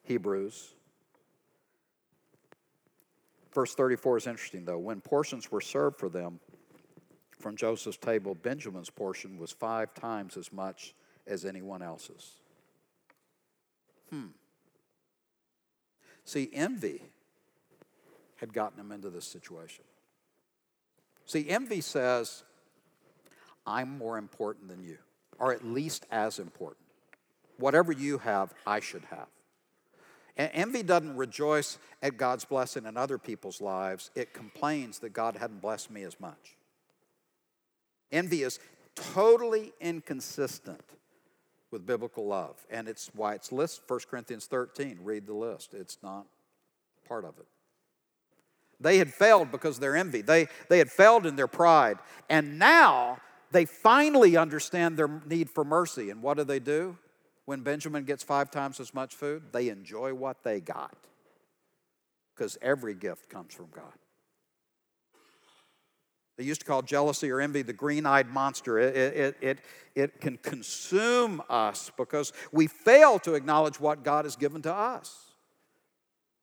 Hebrews. 0.03 0.73
Verse 3.53 3.73
34 3.75 4.17
is 4.17 4.27
interesting, 4.27 4.65
though. 4.65 4.79
When 4.79 4.99
portions 4.99 5.51
were 5.51 5.61
served 5.61 5.99
for 5.99 6.09
them 6.09 6.39
from 7.39 7.55
Joseph's 7.55 7.97
table, 7.97 8.35
Benjamin's 8.35 8.89
portion 8.89 9.37
was 9.37 9.51
five 9.51 9.93
times 9.93 10.37
as 10.37 10.51
much 10.51 10.93
as 11.27 11.45
anyone 11.45 11.81
else's. 11.81 12.31
Hmm. 14.09 14.27
See, 16.25 16.49
envy 16.53 17.01
had 18.37 18.53
gotten 18.53 18.79
him 18.79 18.91
into 18.91 19.09
this 19.09 19.25
situation. 19.25 19.83
See, 21.25 21.49
envy 21.49 21.81
says, 21.81 22.43
I'm 23.65 23.97
more 23.97 24.17
important 24.17 24.67
than 24.67 24.83
you, 24.83 24.97
or 25.39 25.53
at 25.53 25.65
least 25.65 26.05
as 26.11 26.39
important. 26.39 26.85
Whatever 27.57 27.91
you 27.91 28.17
have, 28.19 28.53
I 28.67 28.79
should 28.79 29.05
have. 29.05 29.27
And 30.35 30.49
envy 30.53 30.83
doesn't 30.83 31.15
rejoice 31.15 31.77
at 32.01 32.17
God's 32.17 32.43
blessing 32.43 32.85
in 32.85 32.97
other 32.97 33.17
people's 33.17 33.61
lives, 33.61 34.09
it 34.15 34.33
complains 34.33 34.99
that 34.99 35.13
God 35.13 35.35
hadn't 35.35 35.61
blessed 35.61 35.91
me 35.91 36.03
as 36.03 36.19
much. 36.19 36.57
Envy 38.11 38.43
is 38.43 38.59
totally 38.95 39.73
inconsistent 39.79 40.81
with 41.73 41.85
biblical 41.85 42.27
love, 42.27 42.55
and 42.69 42.87
it's 42.87 43.09
why 43.13 43.33
it's 43.33 43.51
listed 43.51 43.83
1 43.87 43.99
Corinthians 44.09 44.45
13. 44.45 44.99
Read 45.03 45.25
the 45.25 45.33
list, 45.33 45.73
it's 45.73 45.97
not 46.01 46.25
part 47.05 47.25
of 47.25 47.37
it. 47.39 47.47
They 48.79 48.97
had 48.99 49.13
failed 49.13 49.51
because 49.51 49.77
of 49.77 49.81
their 49.81 49.95
envy. 49.95 50.21
They, 50.21 50.47
they 50.69 50.77
had 50.77 50.91
failed 50.91 51.25
in 51.25 51.35
their 51.35 51.47
pride. 51.47 51.97
And 52.29 52.59
now 52.59 53.17
they 53.51 53.65
finally 53.65 54.35
understand 54.35 54.97
their 54.97 55.21
need 55.25 55.49
for 55.49 55.63
mercy. 55.63 56.09
And 56.09 56.21
what 56.21 56.37
do 56.37 56.43
they 56.43 56.59
do? 56.59 56.97
When 57.45 57.61
Benjamin 57.61 58.03
gets 58.03 58.23
five 58.23 58.51
times 58.51 58.79
as 58.79 58.93
much 58.93 59.15
food, 59.15 59.43
they 59.51 59.69
enjoy 59.69 60.13
what 60.13 60.43
they 60.43 60.59
got. 60.59 60.95
Because 62.35 62.57
every 62.61 62.93
gift 62.93 63.29
comes 63.29 63.53
from 63.53 63.67
God. 63.73 63.93
They 66.37 66.43
used 66.43 66.61
to 66.61 66.65
call 66.65 66.81
jealousy 66.81 67.29
or 67.29 67.39
envy 67.39 67.61
the 67.61 67.73
green 67.73 68.05
eyed 68.05 68.27
monster. 68.27 68.79
It, 68.79 68.95
it, 68.95 69.37
it, 69.41 69.59
it 69.95 70.21
can 70.21 70.37
consume 70.37 71.43
us 71.49 71.91
because 71.95 72.33
we 72.51 72.67
fail 72.67 73.19
to 73.19 73.35
acknowledge 73.35 73.79
what 73.79 74.03
God 74.03 74.25
has 74.25 74.35
given 74.35 74.61
to 74.63 74.73
us. 74.73 75.33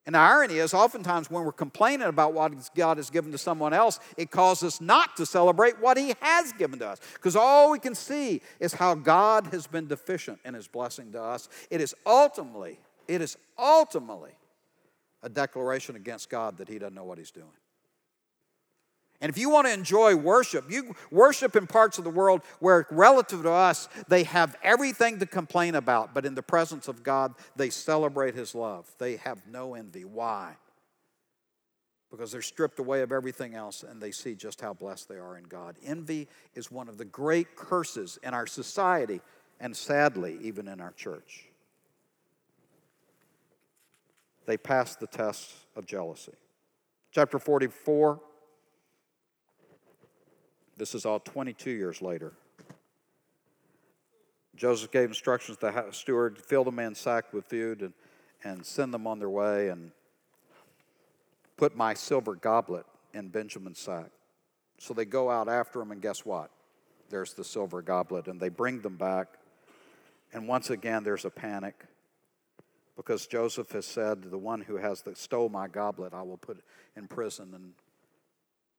And 0.06 0.14
the 0.14 0.18
irony 0.18 0.56
is, 0.56 0.72
oftentimes 0.72 1.30
when 1.30 1.44
we're 1.44 1.52
complaining 1.52 2.08
about 2.08 2.32
what 2.32 2.52
God 2.74 2.96
has 2.96 3.10
given 3.10 3.32
to 3.32 3.38
someone 3.38 3.72
else, 3.72 4.00
it 4.16 4.30
causes 4.30 4.74
us 4.74 4.80
not 4.80 5.16
to 5.16 5.26
celebrate 5.26 5.80
what 5.80 5.98
He 5.98 6.14
has 6.20 6.52
given 6.52 6.78
to 6.78 6.88
us. 6.88 7.00
Because 7.14 7.36
all 7.36 7.70
we 7.70 7.78
can 7.78 7.94
see 7.94 8.40
is 8.60 8.72
how 8.72 8.94
God 8.94 9.48
has 9.48 9.66
been 9.66 9.86
deficient 9.86 10.38
in 10.44 10.54
His 10.54 10.66
blessing 10.66 11.12
to 11.12 11.22
us. 11.22 11.48
It 11.70 11.80
is 11.80 11.94
ultimately, 12.06 12.78
it 13.08 13.20
is 13.20 13.36
ultimately 13.58 14.32
a 15.22 15.28
declaration 15.28 15.96
against 15.96 16.30
God 16.30 16.56
that 16.58 16.68
He 16.68 16.78
doesn't 16.78 16.94
know 16.94 17.04
what 17.04 17.18
He's 17.18 17.30
doing. 17.30 17.46
And 19.20 19.28
if 19.28 19.36
you 19.36 19.50
want 19.50 19.66
to 19.66 19.72
enjoy 19.72 20.16
worship, 20.16 20.70
you 20.70 20.94
worship 21.10 21.54
in 21.54 21.66
parts 21.66 21.98
of 21.98 22.04
the 22.04 22.10
world 22.10 22.40
where, 22.58 22.86
relative 22.90 23.42
to 23.42 23.50
us, 23.50 23.88
they 24.08 24.24
have 24.24 24.56
everything 24.62 25.18
to 25.18 25.26
complain 25.26 25.74
about, 25.74 26.14
but 26.14 26.24
in 26.24 26.34
the 26.34 26.42
presence 26.42 26.88
of 26.88 27.02
God, 27.02 27.34
they 27.54 27.68
celebrate 27.68 28.34
His 28.34 28.54
love. 28.54 28.90
They 28.98 29.16
have 29.16 29.46
no 29.46 29.74
envy. 29.74 30.06
Why? 30.06 30.56
Because 32.10 32.32
they're 32.32 32.40
stripped 32.40 32.78
away 32.78 33.02
of 33.02 33.12
everything 33.12 33.54
else 33.54 33.82
and 33.82 34.00
they 34.00 34.10
see 34.10 34.34
just 34.34 34.60
how 34.62 34.72
blessed 34.72 35.08
they 35.10 35.18
are 35.18 35.36
in 35.36 35.44
God. 35.44 35.76
Envy 35.84 36.26
is 36.54 36.70
one 36.70 36.88
of 36.88 36.96
the 36.96 37.04
great 37.04 37.56
curses 37.56 38.18
in 38.22 38.32
our 38.32 38.46
society 38.46 39.20
and 39.60 39.76
sadly, 39.76 40.38
even 40.40 40.66
in 40.66 40.80
our 40.80 40.92
church. 40.92 41.44
They 44.46 44.56
pass 44.56 44.96
the 44.96 45.06
test 45.06 45.52
of 45.76 45.84
jealousy. 45.84 46.32
Chapter 47.12 47.38
44 47.38 48.20
this 50.80 50.94
is 50.94 51.04
all 51.04 51.20
22 51.20 51.70
years 51.70 52.00
later. 52.00 52.32
Joseph 54.56 54.90
gave 54.90 55.10
instructions 55.10 55.58
to 55.58 55.66
the 55.66 55.92
steward 55.92 56.38
fill 56.38 56.64
the 56.64 56.72
man's 56.72 56.98
sack 56.98 57.34
with 57.34 57.44
food 57.44 57.82
and, 57.82 57.92
and 58.44 58.64
send 58.64 58.94
them 58.94 59.06
on 59.06 59.18
their 59.18 59.28
way 59.28 59.68
and 59.68 59.90
put 61.58 61.76
my 61.76 61.92
silver 61.92 62.34
goblet 62.34 62.86
in 63.12 63.28
Benjamin's 63.28 63.78
sack. 63.78 64.06
So 64.78 64.94
they 64.94 65.04
go 65.04 65.30
out 65.30 65.50
after 65.50 65.82
him, 65.82 65.90
and 65.92 66.00
guess 66.00 66.24
what? 66.24 66.50
There's 67.10 67.34
the 67.34 67.44
silver 67.44 67.82
goblet, 67.82 68.26
and 68.26 68.40
they 68.40 68.48
bring 68.48 68.80
them 68.80 68.96
back. 68.96 69.28
And 70.32 70.48
once 70.48 70.70
again, 70.70 71.04
there's 71.04 71.26
a 71.26 71.30
panic 71.30 71.84
because 72.96 73.26
Joseph 73.26 73.70
has 73.72 73.84
said, 73.84 74.22
The 74.22 74.38
one 74.38 74.62
who 74.62 74.76
has 74.76 75.02
the, 75.02 75.14
stole 75.14 75.50
my 75.50 75.68
goblet, 75.68 76.14
I 76.14 76.22
will 76.22 76.38
put 76.38 76.64
in 76.96 77.06
prison. 77.06 77.50
And 77.54 77.72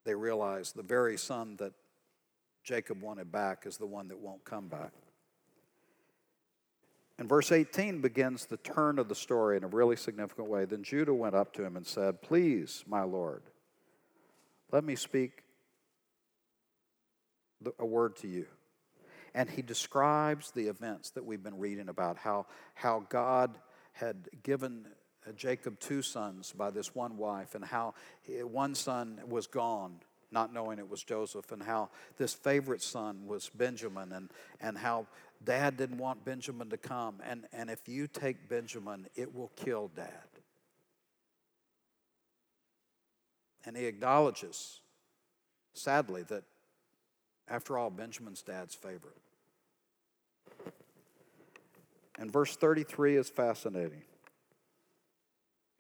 they 0.04 0.16
realize 0.16 0.72
the 0.72 0.82
very 0.82 1.16
son 1.16 1.58
that 1.58 1.74
Jacob 2.64 3.02
wanted 3.02 3.32
back 3.32 3.66
is 3.66 3.78
the 3.78 3.86
one 3.86 4.08
that 4.10 4.20
won't 4.20 4.44
come 4.46 4.68
back. 4.68 4.92
And 7.18 7.30
verse 7.30 7.52
18 7.52 8.02
begins 8.02 8.46
the 8.46 8.58
turn 8.58 8.98
of 8.98 9.08
the 9.08 9.16
story 9.16 9.58
in 9.58 9.64
a 9.64 9.68
really 9.68 9.96
significant 9.96 10.48
way. 10.48 10.66
Then 10.66 10.84
Judah 10.84 11.14
went 11.14 11.36
up 11.36 11.54
to 11.54 11.64
him 11.64 11.76
and 11.76 11.86
said, 11.86 12.22
Please, 12.22 12.84
my 12.88 13.04
Lord, 13.04 13.44
let 14.72 14.84
me 14.84 14.96
speak 14.96 15.44
a 17.78 17.86
word 17.86 18.16
to 18.18 18.28
you. 18.28 18.48
And 19.34 19.50
he 19.50 19.62
describes 19.62 20.52
the 20.52 20.68
events 20.68 21.12
that 21.12 21.26
we've 21.26 21.44
been 21.44 21.60
reading 21.60 21.90
about 21.90 22.18
how, 22.18 22.48
how 22.74 23.06
God 23.10 23.58
had 23.94 24.28
given 24.44 24.88
Jacob 25.36 25.80
two 25.80 26.02
sons 26.02 26.52
by 26.52 26.72
this 26.72 26.96
one 26.96 27.18
wife, 27.18 27.54
and 27.54 27.64
how 27.64 27.94
one 28.44 28.74
son 28.74 29.22
was 29.28 29.46
gone 29.48 30.00
not 30.32 30.54
knowing 30.54 30.80
it 30.80 30.90
was 30.90 31.04
Joseph, 31.04 31.52
and 31.52 31.62
how 31.62 31.90
this 32.18 32.34
favorite 32.34 32.82
son 32.82 33.28
was 33.28 33.50
Benjamin, 33.50 34.12
and, 34.12 34.30
and 34.60 34.78
how 34.78 35.08
dad 35.44 35.78
didn't 35.78 35.98
want 35.98 36.24
Benjamin 36.24 36.70
to 36.70 36.78
come. 36.78 37.16
And, 37.26 37.46
and 37.52 37.70
if 37.70 37.88
you 37.88 38.08
take 38.08 38.48
Benjamin, 38.48 39.08
it 39.16 39.34
will 39.36 39.52
kill 39.56 39.90
dad. 39.96 40.08
And 43.66 43.78
he 43.78 43.86
acknowledges, 43.86 44.80
sadly, 45.74 46.24
that 46.24 46.44
after 47.48 47.78
all, 47.78 47.90
Benjamin's 47.90 48.42
dad's 48.42 48.74
favorite. 48.74 49.18
And 52.18 52.32
verse 52.32 52.56
33 52.56 53.18
is 53.18 53.30
fascinating. 53.30 54.04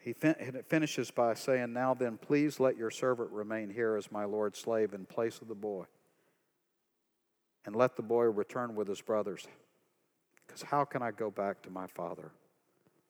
He 0.01 0.13
fin- 0.13 0.63
finishes 0.67 1.11
by 1.11 1.35
saying, 1.35 1.73
Now 1.73 1.93
then, 1.93 2.17
please 2.17 2.59
let 2.59 2.75
your 2.75 2.89
servant 2.89 3.29
remain 3.31 3.69
here 3.69 3.95
as 3.95 4.11
my 4.11 4.25
Lord's 4.25 4.59
slave 4.59 4.93
in 4.93 5.05
place 5.05 5.39
of 5.41 5.47
the 5.47 5.55
boy. 5.55 5.85
And 7.65 7.75
let 7.75 7.95
the 7.95 8.01
boy 8.01 8.23
return 8.23 8.75
with 8.75 8.87
his 8.87 9.01
brothers. 9.01 9.47
Because 10.45 10.63
how 10.63 10.85
can 10.85 11.03
I 11.03 11.11
go 11.11 11.29
back 11.29 11.61
to 11.61 11.69
my 11.69 11.85
father 11.85 12.31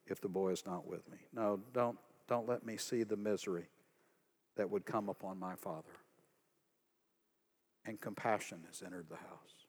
if 0.05 0.19
the 0.19 0.27
boy 0.27 0.49
is 0.49 0.65
not 0.65 0.85
with 0.85 1.09
me? 1.09 1.17
No, 1.33 1.61
don't, 1.73 1.97
don't 2.27 2.47
let 2.47 2.65
me 2.65 2.75
see 2.75 3.03
the 3.03 3.15
misery 3.15 3.69
that 4.57 4.69
would 4.69 4.85
come 4.85 5.07
upon 5.07 5.39
my 5.39 5.55
father. 5.55 5.93
And 7.85 7.99
compassion 8.01 8.59
has 8.67 8.83
entered 8.85 9.07
the 9.09 9.15
house. 9.15 9.65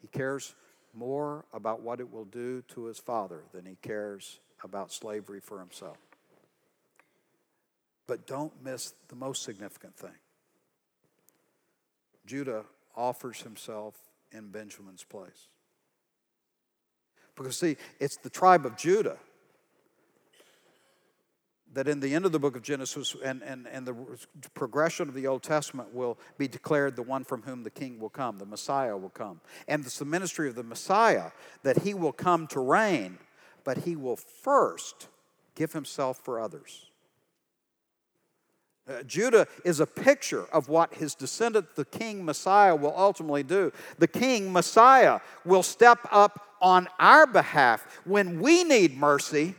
He 0.00 0.06
cares 0.06 0.54
more 0.94 1.44
about 1.52 1.82
what 1.82 1.98
it 1.98 2.10
will 2.10 2.24
do 2.24 2.62
to 2.68 2.84
his 2.84 2.98
father 2.98 3.42
than 3.52 3.66
he 3.66 3.76
cares 3.82 4.38
about 4.64 4.92
slavery 4.92 5.40
for 5.40 5.58
himself. 5.58 5.98
But 8.06 8.26
don't 8.26 8.52
miss 8.62 8.94
the 9.08 9.16
most 9.16 9.42
significant 9.42 9.96
thing. 9.96 10.18
Judah 12.26 12.64
offers 12.96 13.42
himself 13.42 13.94
in 14.32 14.48
Benjamin's 14.50 15.04
place. 15.04 15.48
Because, 17.36 17.58
see, 17.58 17.76
it's 18.00 18.16
the 18.16 18.30
tribe 18.30 18.64
of 18.64 18.76
Judah 18.76 19.18
that 21.74 21.88
in 21.88 22.00
the 22.00 22.14
end 22.14 22.24
of 22.24 22.32
the 22.32 22.38
book 22.38 22.56
of 22.56 22.62
Genesis 22.62 23.14
and, 23.22 23.42
and, 23.42 23.68
and 23.70 23.86
the 23.86 23.94
progression 24.54 25.08
of 25.08 25.14
the 25.14 25.26
Old 25.26 25.42
Testament 25.42 25.94
will 25.94 26.18
be 26.38 26.48
declared 26.48 26.96
the 26.96 27.02
one 27.02 27.22
from 27.22 27.42
whom 27.42 27.64
the 27.64 27.70
king 27.70 27.98
will 28.00 28.08
come, 28.08 28.38
the 28.38 28.46
Messiah 28.46 28.96
will 28.96 29.10
come. 29.10 29.42
And 29.68 29.84
it's 29.84 29.98
the 29.98 30.06
ministry 30.06 30.48
of 30.48 30.54
the 30.54 30.62
Messiah 30.62 31.32
that 31.64 31.82
he 31.82 31.92
will 31.92 32.12
come 32.12 32.46
to 32.48 32.60
reign 32.60 33.18
but 33.66 33.78
he 33.78 33.96
will 33.96 34.16
first 34.16 35.08
give 35.56 35.72
himself 35.72 36.18
for 36.24 36.40
others. 36.40 36.86
Uh, 38.88 39.02
Judah 39.02 39.48
is 39.64 39.80
a 39.80 39.86
picture 39.86 40.44
of 40.52 40.68
what 40.68 40.94
his 40.94 41.16
descendant, 41.16 41.74
the 41.74 41.84
king 41.84 42.24
Messiah, 42.24 42.76
will 42.76 42.94
ultimately 42.96 43.42
do. 43.42 43.72
The 43.98 44.06
king 44.06 44.52
Messiah 44.52 45.18
will 45.44 45.64
step 45.64 45.98
up 46.12 46.40
on 46.62 46.86
our 47.00 47.26
behalf 47.26 47.84
when 48.04 48.40
we 48.40 48.62
need 48.62 48.96
mercy, 48.96 49.56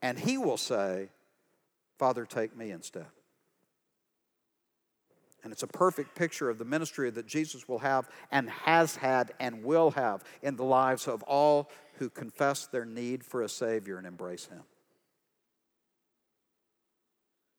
and 0.00 0.18
he 0.18 0.38
will 0.38 0.56
say, 0.56 1.10
Father, 1.98 2.24
take 2.24 2.56
me 2.56 2.70
instead. 2.70 3.06
And 5.42 5.52
it's 5.52 5.62
a 5.62 5.66
perfect 5.66 6.14
picture 6.14 6.48
of 6.48 6.58
the 6.58 6.64
ministry 6.64 7.10
that 7.10 7.26
Jesus 7.26 7.68
will 7.68 7.78
have 7.78 8.08
and 8.30 8.48
has 8.50 8.96
had 8.96 9.32
and 9.40 9.62
will 9.62 9.90
have 9.90 10.22
in 10.42 10.56
the 10.56 10.64
lives 10.64 11.06
of 11.08 11.22
all 11.24 11.70
who 12.00 12.08
confess 12.08 12.66
their 12.66 12.86
need 12.86 13.22
for 13.22 13.42
a 13.42 13.48
Savior 13.48 13.98
and 13.98 14.06
embrace 14.06 14.46
Him. 14.46 14.62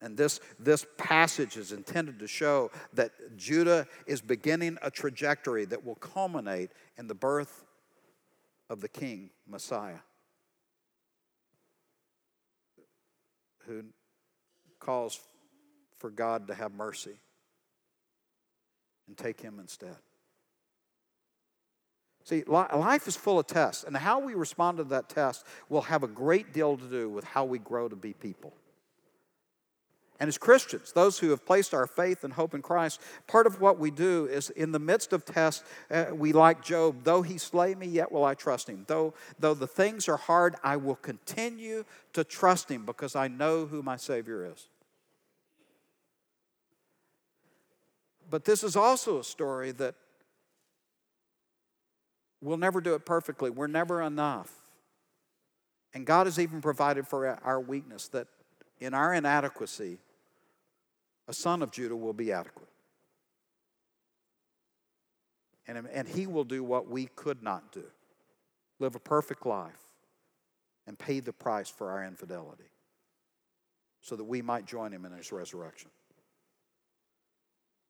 And 0.01 0.17
this, 0.17 0.39
this 0.59 0.83
passage 0.97 1.57
is 1.57 1.71
intended 1.71 2.17
to 2.19 2.27
show 2.27 2.71
that 2.93 3.37
Judah 3.37 3.85
is 4.07 4.19
beginning 4.19 4.79
a 4.81 4.89
trajectory 4.89 5.63
that 5.65 5.85
will 5.85 5.95
culminate 5.95 6.71
in 6.97 7.05
the 7.05 7.13
birth 7.13 7.65
of 8.67 8.81
the 8.81 8.89
King, 8.89 9.29
Messiah, 9.47 9.99
who 13.67 13.83
calls 14.79 15.19
for 15.99 16.09
God 16.09 16.47
to 16.47 16.55
have 16.55 16.73
mercy 16.73 17.19
and 19.07 19.15
take 19.15 19.39
him 19.39 19.59
instead. 19.59 19.97
See, 22.23 22.43
life 22.45 23.07
is 23.07 23.15
full 23.15 23.39
of 23.39 23.47
tests, 23.47 23.83
and 23.83 23.97
how 23.97 24.19
we 24.19 24.35
respond 24.35 24.77
to 24.77 24.83
that 24.85 25.09
test 25.09 25.45
will 25.69 25.81
have 25.81 26.03
a 26.03 26.07
great 26.07 26.53
deal 26.53 26.77
to 26.77 26.85
do 26.85 27.09
with 27.09 27.23
how 27.23 27.45
we 27.45 27.59
grow 27.59 27.89
to 27.89 27.95
be 27.95 28.13
people. 28.13 28.53
And 30.21 30.27
as 30.27 30.37
Christians, 30.37 30.91
those 30.91 31.17
who 31.17 31.31
have 31.31 31.47
placed 31.47 31.73
our 31.73 31.87
faith 31.87 32.23
and 32.23 32.31
hope 32.31 32.53
in 32.53 32.61
Christ, 32.61 33.01
part 33.25 33.47
of 33.47 33.59
what 33.59 33.79
we 33.79 33.89
do 33.89 34.27
is 34.27 34.51
in 34.51 34.71
the 34.71 34.77
midst 34.77 35.13
of 35.13 35.25
tests, 35.25 35.63
uh, 35.89 36.05
we 36.13 36.31
like 36.31 36.63
Job, 36.63 36.97
though 37.03 37.23
he 37.23 37.39
slay 37.39 37.73
me, 37.73 37.87
yet 37.87 38.11
will 38.11 38.23
I 38.23 38.35
trust 38.35 38.69
him. 38.69 38.83
Though, 38.85 39.15
though 39.39 39.55
the 39.55 39.65
things 39.65 40.07
are 40.07 40.17
hard, 40.17 40.55
I 40.63 40.77
will 40.77 40.97
continue 40.97 41.85
to 42.13 42.23
trust 42.23 42.69
him 42.69 42.85
because 42.85 43.15
I 43.15 43.29
know 43.29 43.65
who 43.65 43.81
my 43.81 43.95
Savior 43.95 44.45
is. 44.45 44.69
But 48.29 48.45
this 48.45 48.63
is 48.63 48.75
also 48.75 49.17
a 49.17 49.23
story 49.23 49.71
that 49.71 49.95
we'll 52.41 52.57
never 52.57 52.81
do 52.81 52.93
it 52.95 53.05
perfectly. 53.05 53.49
We're 53.49 53.67
never 53.67 54.01
enough. 54.01 54.51
And 55.93 56.05
God 56.05 56.27
has 56.27 56.39
even 56.39 56.61
provided 56.61 57.07
for 57.07 57.27
our 57.43 57.59
weakness 57.59 58.07
that 58.09 58.27
in 58.79 58.93
our 58.93 59.13
inadequacy, 59.13 59.99
a 61.27 61.33
son 61.33 61.61
of 61.61 61.71
Judah 61.71 61.95
will 61.95 62.13
be 62.13 62.31
adequate. 62.31 62.67
And, 65.67 65.87
and 65.93 66.07
he 66.07 66.27
will 66.27 66.43
do 66.43 66.63
what 66.63 66.89
we 66.89 67.05
could 67.15 67.43
not 67.43 67.71
do 67.71 67.83
live 68.79 68.95
a 68.95 68.99
perfect 68.99 69.45
life 69.45 69.79
and 70.87 70.97
pay 70.97 71.19
the 71.19 71.31
price 71.31 71.69
for 71.69 71.91
our 71.91 72.03
infidelity 72.03 72.63
so 74.01 74.15
that 74.15 74.23
we 74.23 74.41
might 74.41 74.65
join 74.65 74.91
him 74.91 75.05
in 75.05 75.11
his 75.11 75.31
resurrection. 75.31 75.91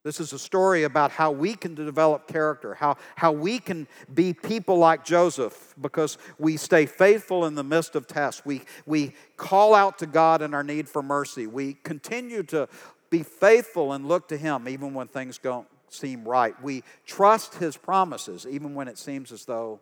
This 0.04 0.20
is 0.20 0.34
a 0.34 0.40
story 0.40 0.84
about 0.84 1.12
how 1.12 1.32
we 1.32 1.54
can 1.54 1.76
develop 1.76 2.28
character, 2.28 2.74
how, 2.74 2.98
how 3.16 3.32
we 3.32 3.60
can 3.60 3.88
be 4.12 4.34
people 4.34 4.78
like 4.78 5.06
Joseph 5.06 5.76
because 5.80 6.18
we 6.40 6.58
stay 6.58 6.88
faithful 6.88 7.46
in 7.46 7.54
the 7.54 7.64
midst 7.64 7.96
of 7.96 8.08
tests. 8.08 8.44
We, 8.44 8.64
we 8.88 9.14
call 9.38 9.76
out 9.76 10.00
to 10.00 10.08
God 10.08 10.42
in 10.42 10.56
our 10.56 10.64
need 10.64 10.90
for 10.90 11.04
mercy. 11.04 11.46
We 11.46 11.76
continue 11.84 12.42
to 12.44 12.68
be 13.12 13.22
faithful 13.22 13.94
and 13.94 14.08
look 14.08 14.28
to 14.30 14.38
Him 14.38 14.68
even 14.68 14.96
when 14.96 15.08
things 15.08 15.38
don't 15.38 15.68
seem 15.88 16.28
right. 16.28 16.60
We 16.64 16.84
trust 17.06 17.56
His 17.56 17.78
promises 17.78 18.48
even 18.50 18.74
when 18.74 18.88
it 18.88 18.98
seems 18.98 19.32
as 19.32 19.46
though 19.46 19.82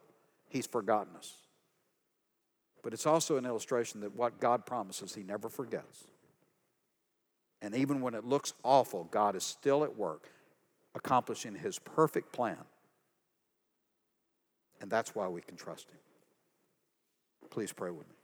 He's 0.50 0.68
forgotten 0.68 1.16
us. 1.16 1.34
But 2.84 2.94
it's 2.94 3.06
also 3.06 3.38
an 3.38 3.46
illustration 3.46 4.02
that 4.02 4.16
what 4.16 4.42
God 4.42 4.66
promises, 4.66 5.16
He 5.16 5.24
never 5.24 5.48
forgets. 5.48 6.08
And 7.62 7.76
even 7.76 8.02
when 8.02 8.14
it 8.14 8.24
looks 8.24 8.54
awful, 8.64 9.06
God 9.06 9.36
is 9.36 9.44
still 9.44 9.84
at 9.84 9.98
work 9.98 10.30
accomplishing 10.96 11.56
His 11.56 11.78
perfect 11.80 12.32
plan. 12.32 12.58
And 14.82 14.90
that's 14.90 15.14
why 15.14 15.28
we 15.28 15.42
can 15.42 15.58
trust 15.58 15.90
Him. 15.90 16.00
Please 17.50 17.74
pray 17.74 17.92
with 17.92 18.08
me. 18.08 18.16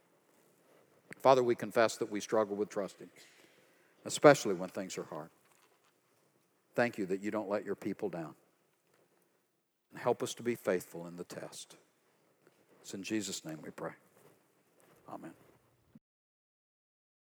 Father, 1.21 1.43
we 1.43 1.55
confess 1.55 1.97
that 1.97 2.11
we 2.11 2.19
struggle 2.19 2.55
with 2.55 2.69
trusting 2.69 3.09
especially 4.05 4.53
when 4.53 4.69
things 4.69 4.97
are 4.97 5.03
hard. 5.03 5.29
Thank 6.75 6.97
you 6.97 7.05
that 7.07 7.21
you 7.21 7.31
don't 7.31 7.49
let 7.49 7.65
your 7.65 7.75
people 7.75 8.09
down. 8.09 8.36
And 9.91 10.01
help 10.01 10.21
us 10.21 10.33
to 10.36 10.43
be 10.43 10.55
faithful 10.55 11.07
in 11.07 11.17
the 11.17 11.23
test. 11.23 11.75
It's 12.81 12.93
in 12.93 13.03
Jesus' 13.03 13.43
name 13.43 13.59
we 13.63 13.71
pray. 13.71 13.91
Amen. 15.11 15.31